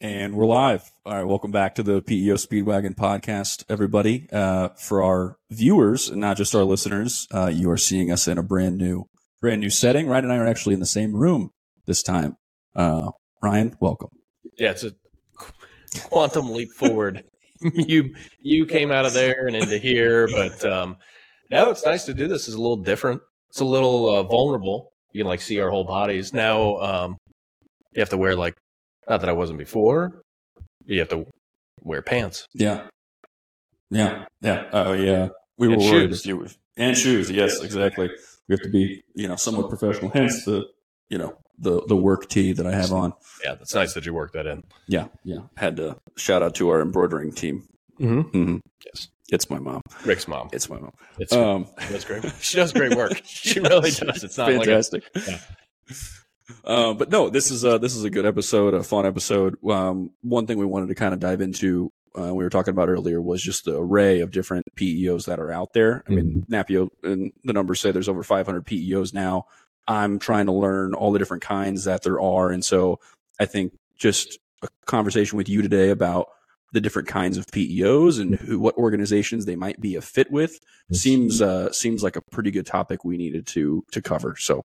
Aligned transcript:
And 0.00 0.34
we're 0.34 0.44
live. 0.44 0.92
All 1.06 1.14
right. 1.14 1.26
Welcome 1.26 1.52
back 1.52 1.74
to 1.76 1.82
the 1.82 2.02
PEO 2.02 2.34
Speedwagon 2.34 2.94
podcast, 2.94 3.64
everybody. 3.66 4.28
Uh, 4.30 4.68
for 4.76 5.02
our 5.02 5.38
viewers 5.50 6.10
and 6.10 6.20
not 6.20 6.36
just 6.36 6.54
our 6.54 6.64
listeners, 6.64 7.26
uh, 7.32 7.46
you 7.46 7.70
are 7.70 7.78
seeing 7.78 8.12
us 8.12 8.28
in 8.28 8.36
a 8.36 8.42
brand 8.42 8.76
new, 8.76 9.08
brand 9.40 9.62
new 9.62 9.70
setting. 9.70 10.06
Ryan 10.06 10.24
and 10.24 10.34
I 10.34 10.36
are 10.36 10.46
actually 10.46 10.74
in 10.74 10.80
the 10.80 10.86
same 10.86 11.16
room 11.16 11.48
this 11.86 12.02
time. 12.02 12.36
Uh, 12.74 13.12
Ryan, 13.42 13.74
welcome. 13.80 14.10
Yeah, 14.58 14.72
it's 14.72 14.84
a 14.84 14.92
quantum 16.02 16.52
leap 16.52 16.72
forward. 16.72 17.24
you 17.62 18.14
you 18.38 18.66
came 18.66 18.92
out 18.92 19.06
of 19.06 19.14
there 19.14 19.46
and 19.46 19.56
into 19.56 19.78
here, 19.78 20.28
but 20.28 20.62
um, 20.66 20.98
now 21.50 21.70
it's 21.70 21.86
nice 21.86 22.04
to 22.04 22.12
do 22.12 22.28
this. 22.28 22.48
It's 22.48 22.56
a 22.56 22.60
little 22.60 22.76
different. 22.76 23.22
It's 23.48 23.60
a 23.60 23.64
little 23.64 24.14
uh, 24.14 24.24
vulnerable. 24.24 24.92
You 25.12 25.22
can 25.22 25.28
like 25.28 25.40
see 25.40 25.58
our 25.58 25.70
whole 25.70 25.84
bodies 25.84 26.34
now. 26.34 26.76
Um, 26.80 27.16
you 27.94 28.00
have 28.00 28.10
to 28.10 28.18
wear 28.18 28.36
like 28.36 28.56
not 29.08 29.20
that 29.20 29.28
I 29.28 29.32
wasn't 29.32 29.58
before. 29.58 30.22
You 30.84 30.98
have 31.00 31.08
to 31.10 31.26
wear 31.82 32.02
pants. 32.02 32.46
Yeah. 32.54 32.86
Yeah. 33.90 34.24
Yeah. 34.40 34.68
Oh, 34.72 34.92
yeah. 34.92 35.28
We 35.58 35.68
And 35.72 35.76
were 35.76 35.82
worried 35.90 36.10
shoes. 36.10 36.26
you 36.26 36.46
and 36.76 36.96
shoes. 36.96 37.30
Yes, 37.30 37.62
exactly. 37.62 38.10
We 38.48 38.52
have 38.52 38.60
to 38.62 38.68
be, 38.70 39.02
you 39.14 39.28
know, 39.28 39.36
somewhat 39.36 39.68
professional. 39.68 40.10
Hence 40.10 40.44
the, 40.44 40.64
you 41.08 41.18
know, 41.18 41.36
the 41.58 41.82
the 41.86 41.96
work 41.96 42.28
tee 42.28 42.52
that 42.52 42.66
I 42.66 42.72
have 42.72 42.92
on. 42.92 43.12
Yeah, 43.42 43.54
that's 43.54 43.74
nice 43.74 43.94
that 43.94 44.04
you 44.06 44.12
worked 44.12 44.34
that 44.34 44.46
in. 44.46 44.62
Yeah. 44.86 45.06
Yeah. 45.24 45.38
Had 45.56 45.76
to 45.78 45.96
shout 46.16 46.42
out 46.42 46.54
to 46.56 46.68
our 46.68 46.80
embroidering 46.82 47.32
team. 47.32 47.66
Mm-hmm. 47.98 48.20
hmm 48.44 48.56
Yes, 48.84 49.08
It's 49.30 49.48
my 49.48 49.58
mom. 49.58 49.80
Rick's 50.04 50.28
mom. 50.28 50.50
It's 50.52 50.68
my 50.68 50.78
mom. 50.78 50.92
It's 51.18 51.32
Um, 51.32 51.66
that's 51.90 52.04
great. 52.04 52.24
She 52.40 52.56
does 52.58 52.72
great 52.72 52.94
work. 52.94 53.22
She 53.24 53.58
really 53.60 53.90
does. 53.92 54.22
It's 54.22 54.36
not 54.36 54.48
like 54.52 54.56
a, 54.68 54.82
fantastic. 54.82 55.04
Uh, 56.64 56.94
but 56.94 57.10
no, 57.10 57.28
this 57.28 57.50
is 57.50 57.64
a, 57.64 57.78
this 57.78 57.94
is 57.94 58.04
a 58.04 58.10
good 58.10 58.26
episode, 58.26 58.74
a 58.74 58.82
fun 58.82 59.06
episode. 59.06 59.56
Um, 59.68 60.10
one 60.22 60.46
thing 60.46 60.58
we 60.58 60.66
wanted 60.66 60.88
to 60.88 60.94
kind 60.94 61.14
of 61.14 61.20
dive 61.20 61.40
into, 61.40 61.92
uh, 62.18 62.34
we 62.34 62.44
were 62.44 62.50
talking 62.50 62.72
about 62.72 62.88
earlier 62.88 63.20
was 63.20 63.42
just 63.42 63.64
the 63.64 63.76
array 63.78 64.20
of 64.20 64.30
different 64.30 64.64
PEOs 64.76 65.26
that 65.26 65.38
are 65.38 65.50
out 65.50 65.72
there. 65.72 66.02
I 66.08 66.12
mean, 66.12 66.46
NAPEO 66.50 66.88
and 67.02 67.32
the 67.44 67.52
numbers 67.52 67.80
say 67.80 67.90
there's 67.90 68.08
over 68.08 68.22
500 68.22 68.64
PEOs 68.64 69.12
now. 69.12 69.46
I'm 69.88 70.18
trying 70.18 70.46
to 70.46 70.52
learn 70.52 70.94
all 70.94 71.12
the 71.12 71.18
different 71.18 71.42
kinds 71.42 71.84
that 71.84 72.02
there 72.02 72.20
are. 72.20 72.50
And 72.50 72.64
so 72.64 73.00
I 73.38 73.44
think 73.44 73.74
just 73.96 74.38
a 74.62 74.68
conversation 74.86 75.36
with 75.36 75.48
you 75.48 75.62
today 75.62 75.90
about 75.90 76.28
the 76.72 76.80
different 76.80 77.08
kinds 77.08 77.38
of 77.38 77.46
PEOs 77.46 78.20
and 78.20 78.34
who, 78.34 78.58
what 78.58 78.76
organizations 78.76 79.44
they 79.44 79.56
might 79.56 79.80
be 79.80 79.94
a 79.94 80.00
fit 80.00 80.30
with 80.30 80.58
seems, 80.92 81.40
uh, 81.40 81.70
seems 81.72 82.02
like 82.02 82.16
a 82.16 82.22
pretty 82.30 82.50
good 82.50 82.66
topic 82.66 83.04
we 83.04 83.16
needed 83.16 83.46
to, 83.48 83.84
to 83.92 84.02
cover. 84.02 84.36
So 84.36 84.62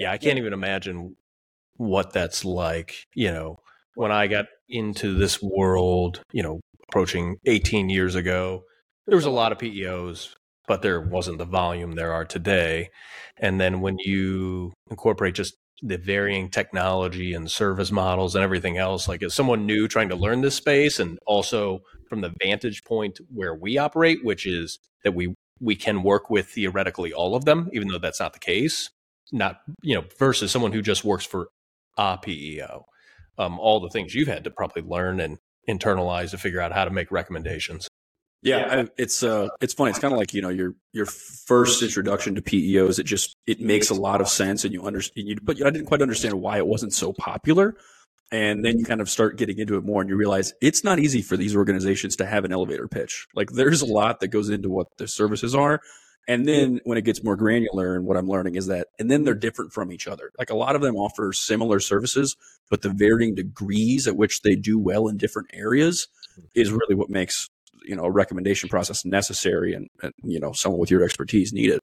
yeah, 0.00 0.10
I 0.10 0.16
can't 0.16 0.38
even 0.38 0.54
imagine 0.54 1.14
what 1.76 2.12
that's 2.12 2.42
like. 2.44 3.06
You 3.14 3.30
know, 3.30 3.58
when 3.94 4.10
I 4.10 4.28
got 4.28 4.46
into 4.68 5.14
this 5.14 5.42
world, 5.42 6.22
you 6.32 6.42
know, 6.42 6.60
approaching 6.88 7.36
18 7.44 7.90
years 7.90 8.14
ago, 8.14 8.64
there 9.06 9.16
was 9.16 9.26
a 9.26 9.30
lot 9.30 9.52
of 9.52 9.58
PEOs, 9.58 10.34
but 10.66 10.80
there 10.80 11.02
wasn't 11.02 11.36
the 11.36 11.44
volume 11.44 11.92
there 11.92 12.14
are 12.14 12.24
today. 12.24 12.88
And 13.36 13.60
then 13.60 13.82
when 13.82 13.98
you 13.98 14.72
incorporate 14.90 15.34
just 15.34 15.54
the 15.82 15.98
varying 15.98 16.48
technology 16.48 17.34
and 17.34 17.50
service 17.50 17.92
models 17.92 18.34
and 18.34 18.42
everything 18.42 18.78
else, 18.78 19.06
like 19.06 19.22
as 19.22 19.34
someone 19.34 19.66
new 19.66 19.86
trying 19.86 20.08
to 20.08 20.16
learn 20.16 20.40
this 20.40 20.54
space, 20.54 20.98
and 20.98 21.18
also 21.26 21.80
from 22.08 22.22
the 22.22 22.32
vantage 22.42 22.84
point 22.84 23.20
where 23.28 23.54
we 23.54 23.76
operate, 23.76 24.24
which 24.24 24.46
is 24.46 24.78
that 25.04 25.14
we 25.14 25.34
we 25.60 25.76
can 25.76 26.02
work 26.02 26.30
with 26.30 26.48
theoretically 26.48 27.12
all 27.12 27.36
of 27.36 27.44
them, 27.44 27.68
even 27.74 27.88
though 27.88 27.98
that's 27.98 28.20
not 28.20 28.32
the 28.32 28.38
case 28.38 28.88
not 29.32 29.60
you 29.82 29.94
know 29.94 30.04
versus 30.18 30.50
someone 30.50 30.72
who 30.72 30.82
just 30.82 31.04
works 31.04 31.24
for 31.24 31.48
a 31.96 32.18
PEO. 32.18 32.86
Um, 33.38 33.58
all 33.58 33.80
the 33.80 33.88
things 33.88 34.14
you've 34.14 34.28
had 34.28 34.44
to 34.44 34.50
probably 34.50 34.82
learn 34.82 35.20
and 35.20 35.38
internalize 35.68 36.30
to 36.30 36.38
figure 36.38 36.60
out 36.60 36.72
how 36.72 36.84
to 36.84 36.90
make 36.90 37.10
recommendations. 37.10 37.88
Yeah, 38.42 38.68
I, 38.70 38.88
it's 38.96 39.22
uh, 39.22 39.48
it's 39.60 39.74
funny. 39.74 39.90
It's 39.90 39.98
kind 39.98 40.12
of 40.12 40.18
like 40.18 40.32
you 40.32 40.40
know 40.40 40.48
your 40.48 40.74
your 40.92 41.06
first 41.06 41.82
introduction 41.82 42.34
to 42.36 42.42
PEOs. 42.42 42.98
It 42.98 43.04
just 43.04 43.36
it 43.46 43.60
makes 43.60 43.90
a 43.90 43.94
lot 43.94 44.20
of 44.20 44.28
sense, 44.28 44.64
and 44.64 44.72
you 44.72 44.82
understand. 44.82 45.28
You, 45.28 45.36
but 45.42 45.64
I 45.64 45.70
didn't 45.70 45.86
quite 45.86 46.00
understand 46.00 46.34
why 46.34 46.56
it 46.56 46.66
wasn't 46.66 46.94
so 46.94 47.12
popular. 47.12 47.76
And 48.32 48.64
then 48.64 48.78
you 48.78 48.84
kind 48.84 49.00
of 49.00 49.10
start 49.10 49.36
getting 49.36 49.58
into 49.58 49.76
it 49.76 49.84
more, 49.84 50.00
and 50.00 50.08
you 50.08 50.16
realize 50.16 50.54
it's 50.62 50.84
not 50.84 51.00
easy 51.00 51.20
for 51.20 51.36
these 51.36 51.54
organizations 51.54 52.16
to 52.16 52.26
have 52.26 52.44
an 52.44 52.52
elevator 52.52 52.88
pitch. 52.88 53.26
Like 53.34 53.50
there's 53.50 53.82
a 53.82 53.86
lot 53.86 54.20
that 54.20 54.28
goes 54.28 54.48
into 54.48 54.70
what 54.70 54.86
the 54.98 55.08
services 55.08 55.54
are, 55.54 55.80
and 56.30 56.46
then 56.46 56.80
when 56.84 56.96
it 56.96 57.02
gets 57.02 57.24
more 57.24 57.34
granular, 57.34 57.96
and 57.96 58.06
what 58.06 58.16
I'm 58.16 58.28
learning 58.28 58.54
is 58.54 58.68
that, 58.68 58.86
and 59.00 59.10
then 59.10 59.24
they're 59.24 59.34
different 59.34 59.72
from 59.72 59.90
each 59.90 60.06
other. 60.06 60.30
Like 60.38 60.50
a 60.50 60.56
lot 60.56 60.76
of 60.76 60.80
them 60.80 60.94
offer 60.94 61.32
similar 61.32 61.80
services, 61.80 62.36
but 62.70 62.82
the 62.82 62.90
varying 62.90 63.34
degrees 63.34 64.06
at 64.06 64.16
which 64.16 64.42
they 64.42 64.54
do 64.54 64.78
well 64.78 65.08
in 65.08 65.16
different 65.16 65.50
areas 65.52 66.06
is 66.54 66.70
really 66.70 66.94
what 66.94 67.10
makes 67.10 67.48
you 67.82 67.96
know 67.96 68.04
a 68.04 68.10
recommendation 68.10 68.68
process 68.68 69.04
necessary 69.04 69.74
and, 69.74 69.88
and 70.02 70.12
you 70.22 70.38
know 70.38 70.52
someone 70.52 70.78
with 70.78 70.90
your 70.90 71.02
expertise 71.02 71.52
needed 71.52 71.80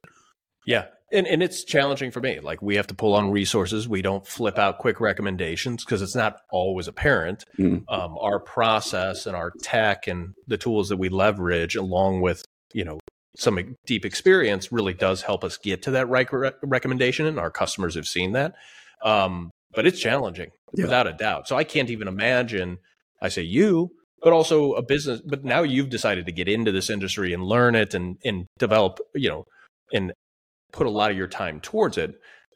Yeah. 0.66 0.85
And, 1.12 1.25
and 1.25 1.41
it's 1.41 1.64
challenging 1.64 2.12
for 2.12 2.19
me. 2.19 2.40
Like 2.41 2.62
we 2.62 2.75
have 2.75 2.88
to 2.88 2.94
pull 2.94 3.14
on 3.16 3.31
resources. 3.31 3.88
We 3.88 4.02
don't 4.02 4.28
flip 4.28 4.59
out 4.59 4.78
quick 4.78 5.00
recommendations 5.00 5.85
because 5.85 6.02
it's 6.02 6.16
not 6.16 6.41
always 6.52 6.88
apparent. 6.90 7.46
Mhm. 7.58 7.84
Um, 7.88 8.18
our 8.19 8.40
process 8.40 9.25
and 9.25 9.35
our 9.35 9.52
tech 9.62 10.08
and 10.08 10.34
the 10.47 10.58
tools 10.58 10.90
that 10.90 10.97
we 10.97 11.09
leverage, 11.09 11.75
along 11.75 12.22
with 12.22 12.44
you 12.74 12.85
know 12.85 13.00
some 13.37 13.75
deep 13.85 14.05
experience, 14.05 14.71
really 14.71 14.93
does 14.93 15.21
help 15.21 15.43
us 15.43 15.57
get 15.57 15.81
to 15.83 15.91
that 15.91 16.09
right 16.09 16.31
re- 16.31 16.51
recommendation. 16.63 17.25
And 17.25 17.39
our 17.39 17.51
customers 17.51 17.95
have 17.95 18.07
seen 18.07 18.31
that. 18.33 18.53
Um, 19.03 19.51
but 19.73 19.85
it's 19.85 19.99
challenging 19.99 20.49
Yeah. 20.73 20.85
without 20.85 21.07
a 21.07 21.13
doubt. 21.13 21.47
So 21.47 21.55
I 21.55 21.63
can't 21.63 21.89
even 21.89 22.07
imagine. 22.07 22.79
I 23.21 23.29
say 23.29 23.43
you, 23.43 23.89
but 24.21 24.33
also 24.33 24.73
a 24.73 24.81
business. 24.81 25.21
But 25.25 25.43
now 25.43 25.61
you've 25.61 25.89
decided 25.89 26.25
to 26.25 26.31
get 26.31 26.47
into 26.47 26.71
this 26.71 26.89
industry 26.89 27.33
and 27.33 27.43
learn 27.43 27.75
it 27.75 27.93
and 27.93 28.17
and 28.25 28.45
develop. 28.57 28.99
You 29.13 29.29
know, 29.29 29.43
and 29.93 30.13
put 30.71 30.87
a 30.87 30.89
lot 30.91 31.11
of 31.11 31.17
your 31.17 31.27
time 31.27 31.59
towards 31.59 31.97
it. 31.97 32.15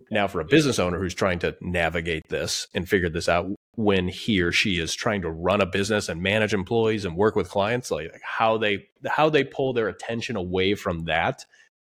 Now, 0.10 0.28
for 0.28 0.40
a 0.42 0.46
business 0.46 0.80
owner 0.80 1.00
who's 1.00 1.14
trying 1.14 1.40
to 1.40 1.56
navigate 1.62 2.28
this 2.30 2.68
and 2.74 2.88
figure 2.88 3.10
this 3.10 3.30
out 3.30 3.48
when 3.76 4.08
he 4.08 4.42
or 4.42 4.52
she 4.52 4.80
is 4.80 4.94
trying 4.94 5.22
to 5.22 5.30
run 5.30 5.62
a 5.62 5.66
business 5.66 6.10
and 6.10 6.22
manage 6.22 6.54
employees 6.54 7.06
and 7.06 7.16
work 7.16 7.36
with 7.36 7.50
clients, 7.50 7.92
like 7.92 8.12
how 8.24 8.58
they 8.58 8.88
how 9.08 9.30
they 9.30 9.44
pull 9.44 9.74
their 9.74 9.88
attention 9.88 10.36
away 10.36 10.76
from 10.76 11.06
that 11.06 11.46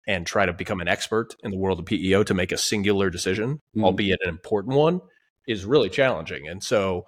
and 0.07 0.27
try 0.27 0.47
to 0.47 0.53
become 0.53 0.81
an 0.81 0.89
expert 0.89 1.35
in 1.43 1.51
the 1.51 1.57
world 1.59 1.79
of 1.79 1.85
PEO 1.85 2.23
to 2.25 2.35
make 2.35 2.51
a 2.51 2.57
singular 2.57 3.11
decision, 3.11 3.61
Mhm. 3.77 3.85
albeit 3.85 4.21
an 4.23 4.29
important 4.31 4.75
one, 4.75 5.01
is 5.47 5.65
really 5.65 5.91
challenging. 5.91 6.49
And 6.49 6.63
so, 6.65 7.07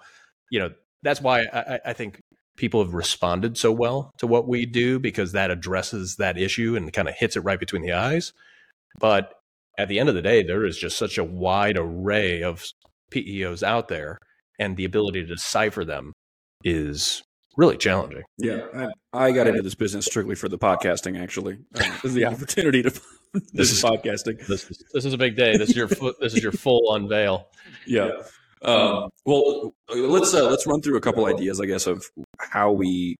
you 0.51 0.59
know, 0.59 0.71
that's 1.01 1.21
why 1.21 1.41
I- 1.51 1.79
I 1.85 1.93
think 1.93 2.19
people 2.57 2.83
have 2.83 2.93
responded 2.93 3.57
so 3.57 3.71
well 3.71 4.11
to 4.19 4.27
what 4.27 4.47
we 4.47 4.65
do 4.67 4.99
because 4.99 5.31
that 5.31 5.49
addresses 5.49 6.17
that 6.17 6.37
issue 6.37 6.75
and 6.75 6.93
kind 6.93 7.07
of 7.07 7.15
hits 7.15 7.35
it 7.35 7.39
right 7.39 7.59
between 7.59 7.81
the 7.81 7.93
eyes. 7.93 8.33
But 8.99 9.33
at 9.81 9.87
the 9.87 9.99
end 9.99 10.09
of 10.09 10.15
the 10.15 10.21
day, 10.21 10.43
there 10.43 10.65
is 10.65 10.77
just 10.77 10.97
such 10.97 11.17
a 11.17 11.23
wide 11.23 11.77
array 11.77 12.43
of 12.43 12.63
PEOs 13.11 13.63
out 13.63 13.87
there, 13.87 14.17
and 14.59 14.77
the 14.77 14.85
ability 14.85 15.21
to 15.21 15.27
decipher 15.35 15.83
them 15.83 16.13
is 16.63 17.21
really 17.57 17.75
challenging. 17.75 18.23
yeah 18.37 18.61
i, 19.13 19.27
I 19.27 19.31
got 19.33 19.45
into 19.47 19.61
this 19.61 19.75
business 19.75 20.05
strictly 20.05 20.35
for 20.35 20.47
the 20.47 20.57
podcasting 20.57 21.21
actually 21.21 21.57
uh, 21.75 21.79
this 21.79 22.05
is 22.05 22.13
the 22.13 22.25
opportunity 22.25 22.81
to 22.83 22.89
this 23.33 23.43
This 23.53 23.71
is 23.73 23.83
podcasting 23.83 24.45
This 24.47 24.69
is, 24.71 24.83
this 24.93 25.03
is 25.05 25.13
a 25.13 25.17
big 25.17 25.35
day. 25.35 25.57
This 25.57 25.69
is 25.71 25.75
your 25.75 25.87
this 25.87 26.33
is 26.33 26.41
your 26.41 26.53
full 26.53 26.93
unveil. 26.95 27.47
yeah 27.85 28.09
um, 28.63 29.09
well 29.25 29.73
let's 29.93 30.33
uh, 30.33 30.49
let's 30.49 30.65
run 30.67 30.81
through 30.81 30.95
a 30.97 31.01
couple 31.01 31.25
ideas 31.25 31.59
i 31.59 31.65
guess 31.65 31.87
of 31.87 32.05
how 32.39 32.71
we 32.71 33.17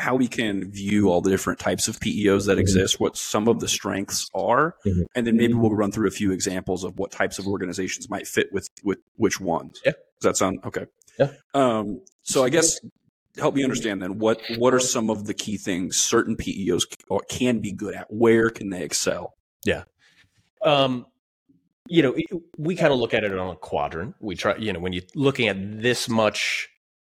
how 0.00 0.16
we 0.16 0.26
can 0.26 0.70
view 0.70 1.08
all 1.10 1.20
the 1.20 1.30
different 1.30 1.58
types 1.58 1.86
of 1.86 2.00
PEOs 2.00 2.46
that 2.46 2.58
exist, 2.58 2.98
what 2.98 3.16
some 3.16 3.46
of 3.48 3.60
the 3.60 3.68
strengths 3.68 4.28
are, 4.34 4.74
Mhm. 4.86 5.04
and 5.14 5.26
then 5.26 5.36
maybe 5.36 5.52
we'll 5.52 5.74
run 5.74 5.92
through 5.92 6.08
a 6.08 6.10
few 6.10 6.32
examples 6.32 6.84
of 6.84 6.98
what 6.98 7.10
types 7.12 7.38
of 7.38 7.46
organizations 7.46 8.08
might 8.08 8.26
fit 8.26 8.52
with 8.52 8.68
with 8.82 8.98
which 9.16 9.40
ones. 9.40 9.80
Yeah. 9.84 9.92
Does 9.92 10.22
that 10.22 10.36
sound 10.36 10.60
okay? 10.64 10.86
Yeah. 11.18 11.32
Um, 11.54 12.00
so 12.22 12.44
I 12.44 12.48
guess 12.48 12.80
help 13.36 13.54
me 13.54 13.62
understand 13.62 14.02
then 14.02 14.18
what 14.18 14.40
what 14.56 14.72
are 14.74 14.80
some 14.80 15.10
of 15.10 15.26
the 15.26 15.34
key 15.34 15.56
things 15.56 15.96
certain 15.98 16.34
PEOs 16.36 16.84
can 17.28 17.58
be 17.60 17.70
good 17.72 17.94
at? 17.94 18.06
Where 18.12 18.50
can 18.50 18.70
they 18.70 18.82
excel? 18.82 19.36
Yeah. 19.64 19.84
Um, 20.62 21.06
you 21.88 22.02
know, 22.02 22.14
we 22.56 22.74
kind 22.76 22.92
of 22.92 22.98
look 22.98 23.14
at 23.14 23.24
it 23.24 23.36
on 23.36 23.50
a 23.50 23.56
quadrant. 23.56 24.14
We 24.20 24.34
try, 24.36 24.56
you 24.56 24.72
know, 24.72 24.80
when 24.80 24.92
you're 24.92 25.04
looking 25.14 25.48
at 25.48 25.82
this 25.82 26.08
much, 26.08 26.68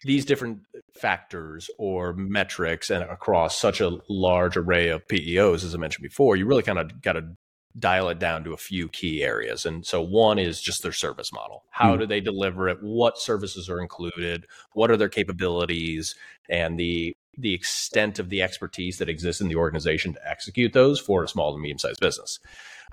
these 0.05 0.25
different 0.25 0.61
factors 0.95 1.71
or 1.79 2.13
metrics 2.15 2.91
and 2.91 3.05
across 3.05 3.57
such 3.59 3.81
a 3.81 3.99
large 4.09 4.57
array 4.57 4.89
of 4.89 5.07
PEOs, 5.09 5.65
as 5.65 5.75
I 5.75 5.79
mentioned 5.79 6.03
before, 6.03 6.37
you 6.37 6.47
really 6.47 6.63
kind 6.63 6.79
of 6.79 7.01
got 7.03 7.13
to 7.13 7.25
dial 7.79 8.09
it 8.11 8.19
down 8.19 8.45
to 8.45 8.53
a 8.53 8.57
few 8.59 8.89
key 8.89 9.23
areas. 9.23 9.65
And 9.65 9.87
so 9.87 10.03
one 10.03 10.39
is 10.39 10.61
just 10.61 10.83
their 10.83 10.93
service 10.93 11.33
model. 11.33 11.65
How 11.71 11.95
Hmm. 11.95 12.01
do 12.01 12.07
they 12.07 12.21
deliver 12.21 12.69
it? 12.69 12.83
What 12.83 13.17
services 13.19 13.71
are 13.71 13.81
included? 13.81 14.47
What 14.75 14.91
are 14.91 14.97
their 14.97 15.09
capabilities 15.09 16.15
and 16.49 16.79
the 16.79 17.15
the 17.39 17.55
extent 17.55 18.19
of 18.19 18.29
the 18.29 18.43
expertise 18.43 18.99
that 18.99 19.09
exists 19.09 19.41
in 19.41 19.49
the 19.49 19.57
organization 19.57 20.13
to 20.13 20.29
execute 20.29 20.75
those 20.75 21.01
for 21.01 21.25
a 21.25 21.29
small 21.29 21.53
to 21.55 21.59
medium 21.59 21.79
sized 21.79 21.99
business? 22.01 22.39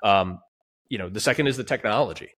Um, 0.01 0.39
you 0.88 0.97
know, 0.97 1.09
the 1.09 1.19
second 1.19 1.47
is 1.47 1.57
the 1.57 1.63
technology. 1.65 2.29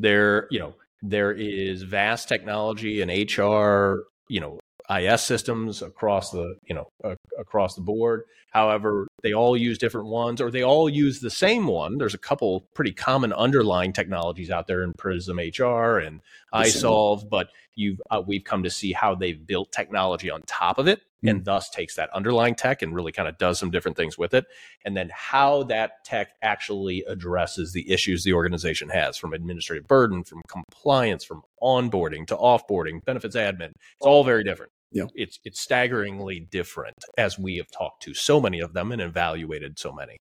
There, 0.00 0.48
you 0.50 0.58
know, 0.58 0.74
there 1.02 1.32
is 1.32 1.82
vast 1.82 2.28
technology 2.28 3.02
and 3.02 3.10
HR, 3.10 4.04
you 4.28 4.40
know, 4.40 4.58
IS 4.88 5.22
systems 5.22 5.82
across 5.82 6.30
the 6.30 6.56
you 6.68 6.74
know 6.74 6.88
uh, 7.02 7.16
across 7.38 7.74
the 7.74 7.80
board. 7.80 8.22
However, 8.50 9.06
they 9.22 9.32
all 9.32 9.56
use 9.56 9.78
different 9.78 10.06
ones, 10.06 10.40
or 10.40 10.50
they 10.50 10.62
all 10.62 10.88
use 10.88 11.20
the 11.20 11.30
same 11.30 11.66
one. 11.66 11.98
There's 11.98 12.14
a 12.14 12.18
couple 12.18 12.68
pretty 12.72 12.92
common 12.92 13.32
underlying 13.32 13.92
technologies 13.92 14.50
out 14.50 14.66
there 14.66 14.82
in 14.82 14.92
Prism 14.96 15.38
HR 15.38 15.98
and 15.98 16.20
iSolve, 16.54 17.28
but 17.28 17.48
you've 17.74 18.00
uh, 18.10 18.22
we've 18.24 18.44
come 18.44 18.62
to 18.62 18.70
see 18.70 18.92
how 18.92 19.14
they've 19.14 19.44
built 19.44 19.72
technology 19.72 20.30
on 20.30 20.42
top 20.42 20.78
of 20.78 20.86
it, 20.86 21.02
mm-hmm. 21.26 21.36
and 21.36 21.44
thus 21.44 21.68
takes 21.70 21.96
that 21.96 22.10
underlying 22.14 22.54
tech 22.54 22.82
and 22.82 22.94
really 22.94 23.12
kind 23.12 23.28
of 23.28 23.38
does 23.38 23.58
some 23.58 23.70
different 23.70 23.96
things 23.96 24.16
with 24.16 24.34
it, 24.34 24.44
and 24.84 24.96
then 24.96 25.10
how 25.12 25.64
that 25.64 26.04
tech 26.04 26.28
actually 26.42 27.04
addresses 27.08 27.72
the 27.72 27.90
issues 27.90 28.24
the 28.24 28.32
organization 28.32 28.88
has, 28.88 29.16
from 29.16 29.32
administrative 29.32 29.86
burden, 29.86 30.24
from 30.24 30.40
compliance, 30.48 31.24
from 31.24 31.42
onboarding 31.62 32.26
to 32.26 32.36
offboarding, 32.36 33.04
benefits 33.04 33.36
admin. 33.36 33.70
It's 33.98 34.06
all 34.06 34.24
very 34.24 34.44
different. 34.44 34.72
Yeah. 34.92 35.06
It's 35.14 35.38
it's 35.44 35.60
staggeringly 35.60 36.40
different 36.40 36.96
as 37.18 37.38
we 37.38 37.56
have 37.56 37.70
talked 37.70 38.02
to 38.04 38.14
so 38.14 38.40
many 38.40 38.60
of 38.60 38.72
them 38.72 38.92
and 38.92 39.02
evaluated 39.02 39.78
so 39.78 39.92
many. 39.92 40.16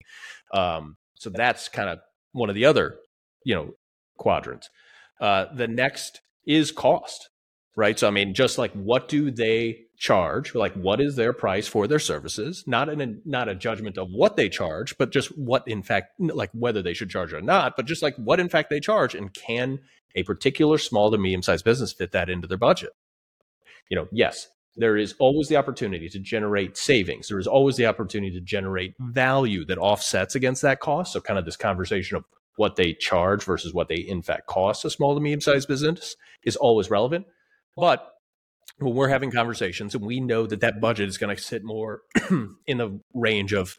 Um, 0.52 0.96
so 1.14 1.30
that's 1.30 1.70
kind 1.70 1.90
of 1.90 2.00
one 2.34 2.50
of 2.50 2.56
the 2.56 2.66
other, 2.66 2.98
you 3.46 3.56
know, 3.56 3.74
quadrants. 4.18 4.70
Uh, 5.22 5.46
the 5.54 5.68
next 5.68 6.20
is 6.46 6.72
cost, 6.72 7.30
right? 7.76 7.98
So 7.98 8.08
I 8.08 8.12
mean, 8.12 8.34
just 8.34 8.58
like 8.58 8.72
what 8.74 9.08
do 9.08 9.32
they 9.32 9.86
charge? 9.98 10.56
Like 10.56 10.74
what 10.74 11.02
is 11.02 11.16
their 11.16 11.34
price 11.34 11.68
for 11.68 11.88
their 11.88 12.00
services? 12.00 12.64
Not 12.68 12.90
in 12.90 13.22
not 13.26 13.50
a 13.50 13.56
judgment 13.56 13.98
of 13.98 14.10
what 14.10 14.36
they 14.36 14.50
charge, 14.50 14.98
but 14.98 15.12
just 15.12 15.38
what 15.38 15.68
in 15.68 15.84
fact, 15.84 16.20
like 16.20 16.52
whether 16.54 16.82
they 16.82 16.94
should 16.94 17.10
charge 17.10 17.34
or 17.34 17.42
not, 17.42 17.76
but 17.76 17.86
just 17.86 18.02
like 18.02 18.16
what 18.16 18.40
in 18.40 18.50
fact 18.50 18.70
they 18.70 18.80
charge, 18.80 19.16
and 19.16 19.34
can 19.34 19.80
a 20.16 20.24
particular 20.24 20.78
small 20.78 21.12
to 21.12 21.18
medium 21.18 21.42
sized 21.42 21.66
business 21.66 21.94
fit 21.94 22.12
that 22.12 22.30
into 22.30 22.48
their 22.48 22.58
budget? 22.58 22.92
You 23.90 23.98
know, 23.98 24.08
yes, 24.12 24.48
there 24.76 24.98
is 24.98 25.16
always 25.20 25.48
the 25.48 25.56
opportunity 25.56 26.10
to 26.10 26.20
generate 26.20 26.78
savings. 26.78 27.28
There 27.28 27.40
is 27.40 27.48
always 27.48 27.78
the 27.78 27.86
opportunity 27.86 28.34
to 28.34 28.42
generate 28.42 28.96
value 29.00 29.66
that 29.66 29.78
offsets 29.78 30.36
against 30.36 30.62
that 30.64 30.80
cost. 30.80 31.14
So, 31.14 31.22
kind 31.22 31.40
of 31.40 31.46
this 31.46 31.56
conversation 31.56 32.18
of 32.18 32.26
what 32.58 32.76
they 32.76 32.94
charge 32.94 33.44
versus 33.44 33.74
what 33.74 33.90
they 33.90 33.96
in 33.96 34.22
fact 34.22 34.48
cost 34.48 34.86
a 34.86 34.90
small 34.90 35.14
to 35.14 35.20
medium 35.20 35.42
sized 35.42 35.68
business 35.68 36.16
is 36.44 36.56
always 36.56 36.90
relevant. 36.90 37.26
But 37.76 38.08
when 38.80 38.94
we're 38.94 39.10
having 39.10 39.32
conversations 39.32 39.96
and 39.96 40.06
we 40.06 40.20
know 40.20 40.48
that 40.48 40.62
that 40.62 40.82
budget 40.82 41.08
is 41.08 41.18
going 41.18 41.36
to 41.36 41.42
sit 41.42 41.64
more 41.64 42.02
in 42.68 42.78
the 42.78 43.00
range 43.14 43.54
of 43.54 43.78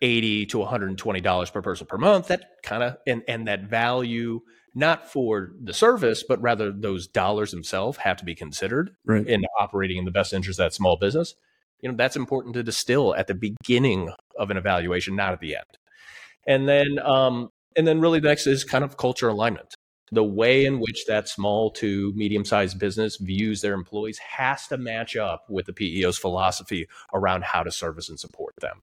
80 0.00 0.46
to 0.46 0.58
120 0.58 1.20
dollars 1.20 1.50
per 1.50 1.60
person 1.60 1.84
per 1.84 1.98
month 1.98 2.28
that 2.28 2.44
kind 2.62 2.84
of 2.84 2.98
and 3.04 3.24
and 3.26 3.48
that 3.48 3.64
value 3.64 4.40
not 4.78 5.10
for 5.10 5.50
the 5.60 5.72
service, 5.72 6.22
but 6.22 6.40
rather 6.40 6.70
those 6.70 7.08
dollars 7.08 7.50
themselves 7.50 7.98
have 7.98 8.16
to 8.16 8.24
be 8.24 8.34
considered 8.34 8.94
right. 9.04 9.26
in 9.26 9.44
operating 9.58 9.96
in 9.96 10.04
the 10.04 10.10
best 10.12 10.32
interest 10.32 10.60
of 10.60 10.66
that 10.66 10.72
small 10.72 10.96
business. 10.96 11.34
You 11.80 11.90
know, 11.90 11.96
that's 11.96 12.16
important 12.16 12.54
to 12.54 12.62
distill 12.62 13.14
at 13.14 13.26
the 13.26 13.34
beginning 13.34 14.12
of 14.38 14.50
an 14.50 14.56
evaluation, 14.56 15.16
not 15.16 15.32
at 15.32 15.40
the 15.40 15.56
end. 15.56 15.78
And 16.46 16.68
then, 16.68 16.98
um, 17.00 17.50
and 17.76 17.86
then 17.86 18.00
really 18.00 18.20
the 18.20 18.28
next 18.28 18.46
is 18.46 18.62
kind 18.62 18.84
of 18.84 18.96
culture 18.96 19.28
alignment. 19.28 19.74
The 20.12 20.24
way 20.24 20.64
in 20.64 20.80
which 20.80 21.06
that 21.06 21.28
small 21.28 21.70
to 21.72 22.12
medium 22.14 22.44
sized 22.44 22.78
business 22.78 23.16
views 23.16 23.60
their 23.60 23.74
employees 23.74 24.18
has 24.18 24.66
to 24.68 24.76
match 24.78 25.16
up 25.16 25.44
with 25.48 25.66
the 25.66 25.72
PEO's 25.72 26.18
philosophy 26.18 26.88
around 27.12 27.44
how 27.44 27.62
to 27.62 27.70
service 27.70 28.08
and 28.08 28.18
support 28.18 28.54
them. 28.60 28.82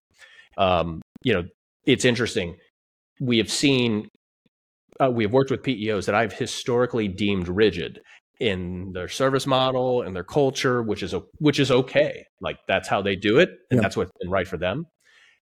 Um, 0.58 1.02
you 1.24 1.34
know, 1.34 1.44
it's 1.86 2.06
interesting. 2.06 2.58
We 3.20 3.38
have 3.38 3.52
seen 3.52 4.10
uh, 5.02 5.12
we 5.12 5.24
have 5.24 5.34
worked 5.34 5.52
with 5.52 5.64
PEOs 5.64 6.06
that 6.06 6.16
I've 6.16 6.34
historically 6.34 7.08
deemed 7.08 7.48
rigid 7.48 8.02
in 8.40 8.92
their 8.94 9.08
service 9.08 9.48
model 9.48 10.02
and 10.02 10.16
their 10.16 10.24
culture, 10.24 10.82
which 10.82 11.04
is 11.04 11.14
a, 11.14 11.22
which 11.40 11.60
is 11.60 11.72
okay. 11.72 12.26
Like 12.42 12.60
that's 12.68 12.88
how 12.88 13.02
they 13.02 13.16
do 13.16 13.40
it, 13.40 13.50
and 13.72 13.78
yeah. 13.78 13.82
that's 13.82 13.98
what's 13.98 14.12
been 14.20 14.30
right 14.30 14.48
for 14.48 14.58
them. 14.58 14.88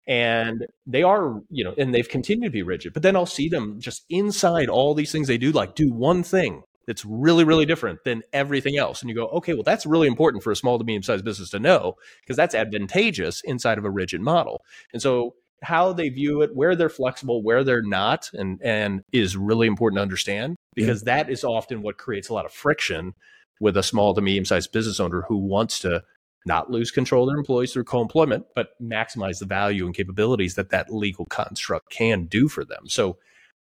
And 0.08 0.66
they 0.86 1.04
are, 1.04 1.42
you 1.50 1.64
know, 1.64 1.74
and 1.78 1.94
they've 1.94 2.08
continued 2.08 2.48
to 2.48 2.52
be 2.52 2.64
rigid. 2.64 2.94
But 2.94 3.04
then 3.04 3.16
I'll 3.16 3.26
see 3.26 3.48
them 3.48 3.80
just 3.80 4.04
inside 4.10 4.70
all 4.70 4.94
these 4.94 5.12
things 5.12 5.28
they 5.28 5.38
do, 5.38 5.52
like 5.52 5.76
do 5.76 5.92
one 5.92 6.24
thing 6.24 6.64
that's 6.88 7.06
really, 7.06 7.44
really 7.44 7.66
different 7.66 8.04
than 8.04 8.22
everything 8.34 8.78
else. 8.78 9.02
And 9.02 9.10
you 9.10 9.16
go, 9.16 9.28
okay, 9.28 9.54
well, 9.54 9.64
that's 9.64 9.86
really 9.86 10.08
important 10.08 10.44
for 10.44 10.52
a 10.52 10.56
small 10.56 10.78
to 10.78 10.84
medium 10.84 11.04
sized 11.04 11.24
business 11.24 11.50
to 11.52 11.60
know 11.60 11.96
because 12.22 12.36
that's 12.36 12.56
advantageous 12.56 13.42
inside 13.46 13.78
of 13.78 13.86
a 13.86 13.90
rigid 13.90 14.22
model. 14.22 14.62
And 14.92 15.02
so 15.02 15.36
how 15.64 15.94
they 15.94 16.10
view 16.10 16.42
it, 16.42 16.56
where 16.56 16.76
they're 16.76 16.90
flexible, 16.90 17.42
where 17.42 17.64
they're 17.64 17.82
not, 17.82 18.30
and 18.34 18.60
and 18.62 19.02
is 19.12 19.38
really 19.38 19.68
important 19.68 19.98
to 19.98 20.02
understand 20.02 20.56
because 20.76 21.04
yeah. 21.06 21.16
that 21.16 21.30
is 21.32 21.44
often 21.44 21.82
what 21.82 21.98
creates 21.98 22.30
a 22.30 22.34
lot 22.34 22.46
of 22.46 22.52
friction 22.52 23.14
with 23.60 23.78
a 23.78 23.84
small 23.84 24.14
to 24.14 24.22
medium 24.22 24.46
sized 24.46 24.72
business 24.72 25.00
owner 25.00 25.24
who 25.28 25.38
wants 25.38 25.80
to 25.80 26.04
not 26.46 26.70
lose 26.70 26.92
control 26.92 27.24
of 27.24 27.30
their 27.30 27.38
employees 27.38 27.74
through 27.74 27.86
co-employment, 27.86 28.46
but 28.56 28.82
maximize 28.82 29.40
the 29.40 29.46
value 29.46 29.86
and 29.86 29.96
capabilities 29.96 30.56
that 30.56 30.70
that 30.70 30.94
legal 30.94 31.26
construct 31.26 31.90
can 31.90 32.26
do 32.26 32.48
for 32.48 32.66
them. 32.66 32.88
So 32.88 33.18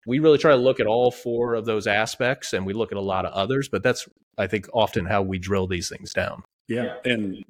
we 0.07 0.19
really 0.19 0.39
try 0.39 0.51
to 0.51 0.57
look 0.57 0.81
at 0.81 0.87
all 0.87 1.11
four 1.11 1.55
of 1.55 1.65
those 1.65 1.87
aspects 1.87 2.53
and 2.53 2.67
we 2.67 2.73
look 2.73 2.93
at 2.93 2.99
a 2.99 3.03
lot 3.03 3.25
of 3.25 3.33
others, 3.33 3.69
but 3.69 3.83
that's 3.83 4.09
I 4.39 4.47
think 4.47 4.69
often 4.73 5.07
how 5.07 5.23
we 5.23 5.39
drill 5.39 5.67
these 5.67 5.89
things 5.89 6.13
down. 6.13 6.43
Yeah. 6.69 6.97
And 7.05 7.45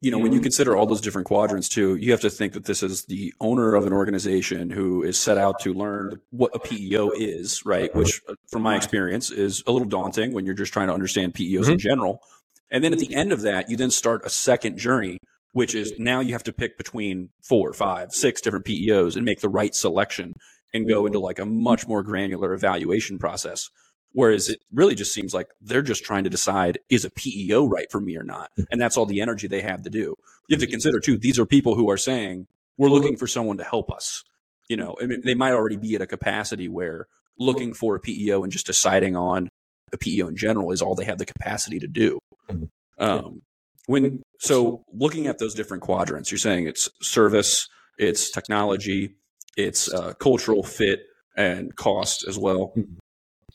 you 0.00 0.12
know, 0.12 0.18
when 0.18 0.32
you 0.32 0.40
consider 0.40 0.76
all 0.76 0.86
those 0.86 1.00
different 1.00 1.26
quadrants 1.26 1.68
too, 1.68 1.96
you 1.96 2.12
have 2.12 2.20
to 2.20 2.30
think 2.30 2.52
that 2.52 2.66
this 2.66 2.84
is 2.84 3.06
the 3.06 3.34
owner 3.40 3.74
of 3.74 3.84
an 3.84 3.92
organization 3.92 4.70
who 4.70 5.02
is 5.02 5.18
set 5.18 5.38
out 5.38 5.58
to 5.60 5.74
learn 5.74 6.20
what 6.30 6.54
a 6.54 6.60
PEO 6.60 7.10
is, 7.10 7.66
right? 7.66 7.92
Which, 7.96 8.22
uh, 8.28 8.34
from 8.48 8.62
my 8.62 8.76
experience, 8.76 9.32
is 9.32 9.64
a 9.66 9.72
little 9.72 9.88
daunting 9.88 10.32
when 10.32 10.46
you're 10.46 10.54
just 10.54 10.72
trying 10.72 10.86
to 10.86 10.94
understand 10.94 11.34
PEOs 11.34 11.62
mm-hmm. 11.62 11.72
in 11.72 11.78
general. 11.78 12.22
And 12.70 12.84
then 12.84 12.92
at 12.92 12.98
mm-hmm. 12.98 13.10
the 13.10 13.16
end 13.16 13.32
of 13.32 13.42
that, 13.42 13.70
you 13.70 13.76
then 13.76 13.90
start 13.90 14.24
a 14.24 14.30
second 14.30 14.78
journey, 14.78 15.18
which 15.52 15.74
is 15.74 15.92
now 15.98 16.20
you 16.20 16.32
have 16.32 16.44
to 16.44 16.52
pick 16.52 16.76
between 16.76 17.30
four, 17.42 17.72
five, 17.72 18.12
six 18.12 18.40
different 18.40 18.66
PEOs 18.66 19.16
and 19.16 19.24
make 19.24 19.40
the 19.40 19.48
right 19.48 19.74
selection 19.74 20.34
and 20.74 20.88
go 20.88 20.98
mm-hmm. 20.98 21.08
into 21.08 21.18
like 21.18 21.38
a 21.38 21.46
much 21.46 21.86
more 21.86 22.02
granular 22.02 22.52
evaluation 22.52 23.18
process. 23.18 23.70
Whereas 24.12 24.48
it 24.48 24.60
really 24.72 24.94
just 24.94 25.12
seems 25.12 25.34
like 25.34 25.48
they're 25.60 25.82
just 25.82 26.04
trying 26.04 26.24
to 26.24 26.30
decide 26.30 26.78
is 26.88 27.04
a 27.04 27.10
PEO 27.10 27.66
right 27.66 27.90
for 27.90 28.00
me 28.00 28.16
or 28.16 28.22
not? 28.22 28.50
Hmm. 28.56 28.62
And 28.70 28.80
that's 28.80 28.96
all 28.96 29.06
the 29.06 29.20
energy 29.20 29.46
they 29.48 29.60
have 29.60 29.82
to 29.82 29.90
do. 29.90 30.14
You 30.48 30.54
have 30.54 30.60
to 30.60 30.66
mm-hmm. 30.66 30.72
consider 30.72 31.00
too, 31.00 31.18
these 31.18 31.38
are 31.38 31.46
people 31.46 31.74
who 31.74 31.90
are 31.90 31.98
saying, 31.98 32.46
we're 32.78 32.88
looking 32.88 33.16
for 33.16 33.26
someone 33.26 33.58
to 33.58 33.64
help 33.64 33.90
us. 33.90 34.24
You 34.68 34.76
know, 34.76 34.96
I 35.02 35.06
mean, 35.06 35.22
they 35.24 35.34
might 35.34 35.52
already 35.52 35.76
be 35.76 35.94
at 35.94 36.00
a 36.00 36.06
capacity 36.06 36.68
where 36.68 37.06
looking 37.38 37.74
for 37.74 37.96
a 37.96 38.00
PEO 38.00 38.42
and 38.42 38.52
just 38.52 38.66
deciding 38.66 39.16
on 39.16 39.48
a 39.92 39.98
PEO 39.98 40.28
in 40.28 40.36
general 40.36 40.72
is 40.72 40.82
all 40.82 40.94
they 40.94 41.04
have 41.04 41.18
the 41.18 41.26
capacity 41.26 41.78
to 41.78 41.86
do. 41.86 42.18
Hmm. 42.50 42.64
Um, 42.98 43.42
when 43.86 44.22
so 44.40 44.84
looking 44.92 45.26
at 45.26 45.38
those 45.38 45.54
different 45.54 45.82
quadrants, 45.82 46.30
you're 46.30 46.38
saying 46.38 46.66
it's 46.66 46.88
service, 47.00 47.68
it's 47.98 48.30
technology, 48.30 49.16
it's 49.56 49.92
uh, 49.92 50.14
cultural 50.14 50.62
fit, 50.62 51.00
and 51.36 51.74
cost 51.76 52.26
as 52.26 52.38
well. 52.38 52.72
Hmm. 52.74 52.82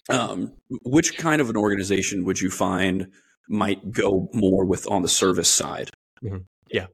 Um, 0.10 0.54
which 0.84 1.18
kind 1.18 1.40
of 1.40 1.50
an 1.50 1.56
organization 1.56 2.26
would 2.26 2.42
you 2.42 2.50
find 2.50 3.08
might 3.48 3.92
go 3.92 4.30
more 4.34 4.66
with 4.66 4.90
on 4.92 5.02
the 5.02 5.08
service 5.08 5.50
side? 5.50 5.92
Mm-hmm. 6.24 6.40
Yeah. 6.70 6.88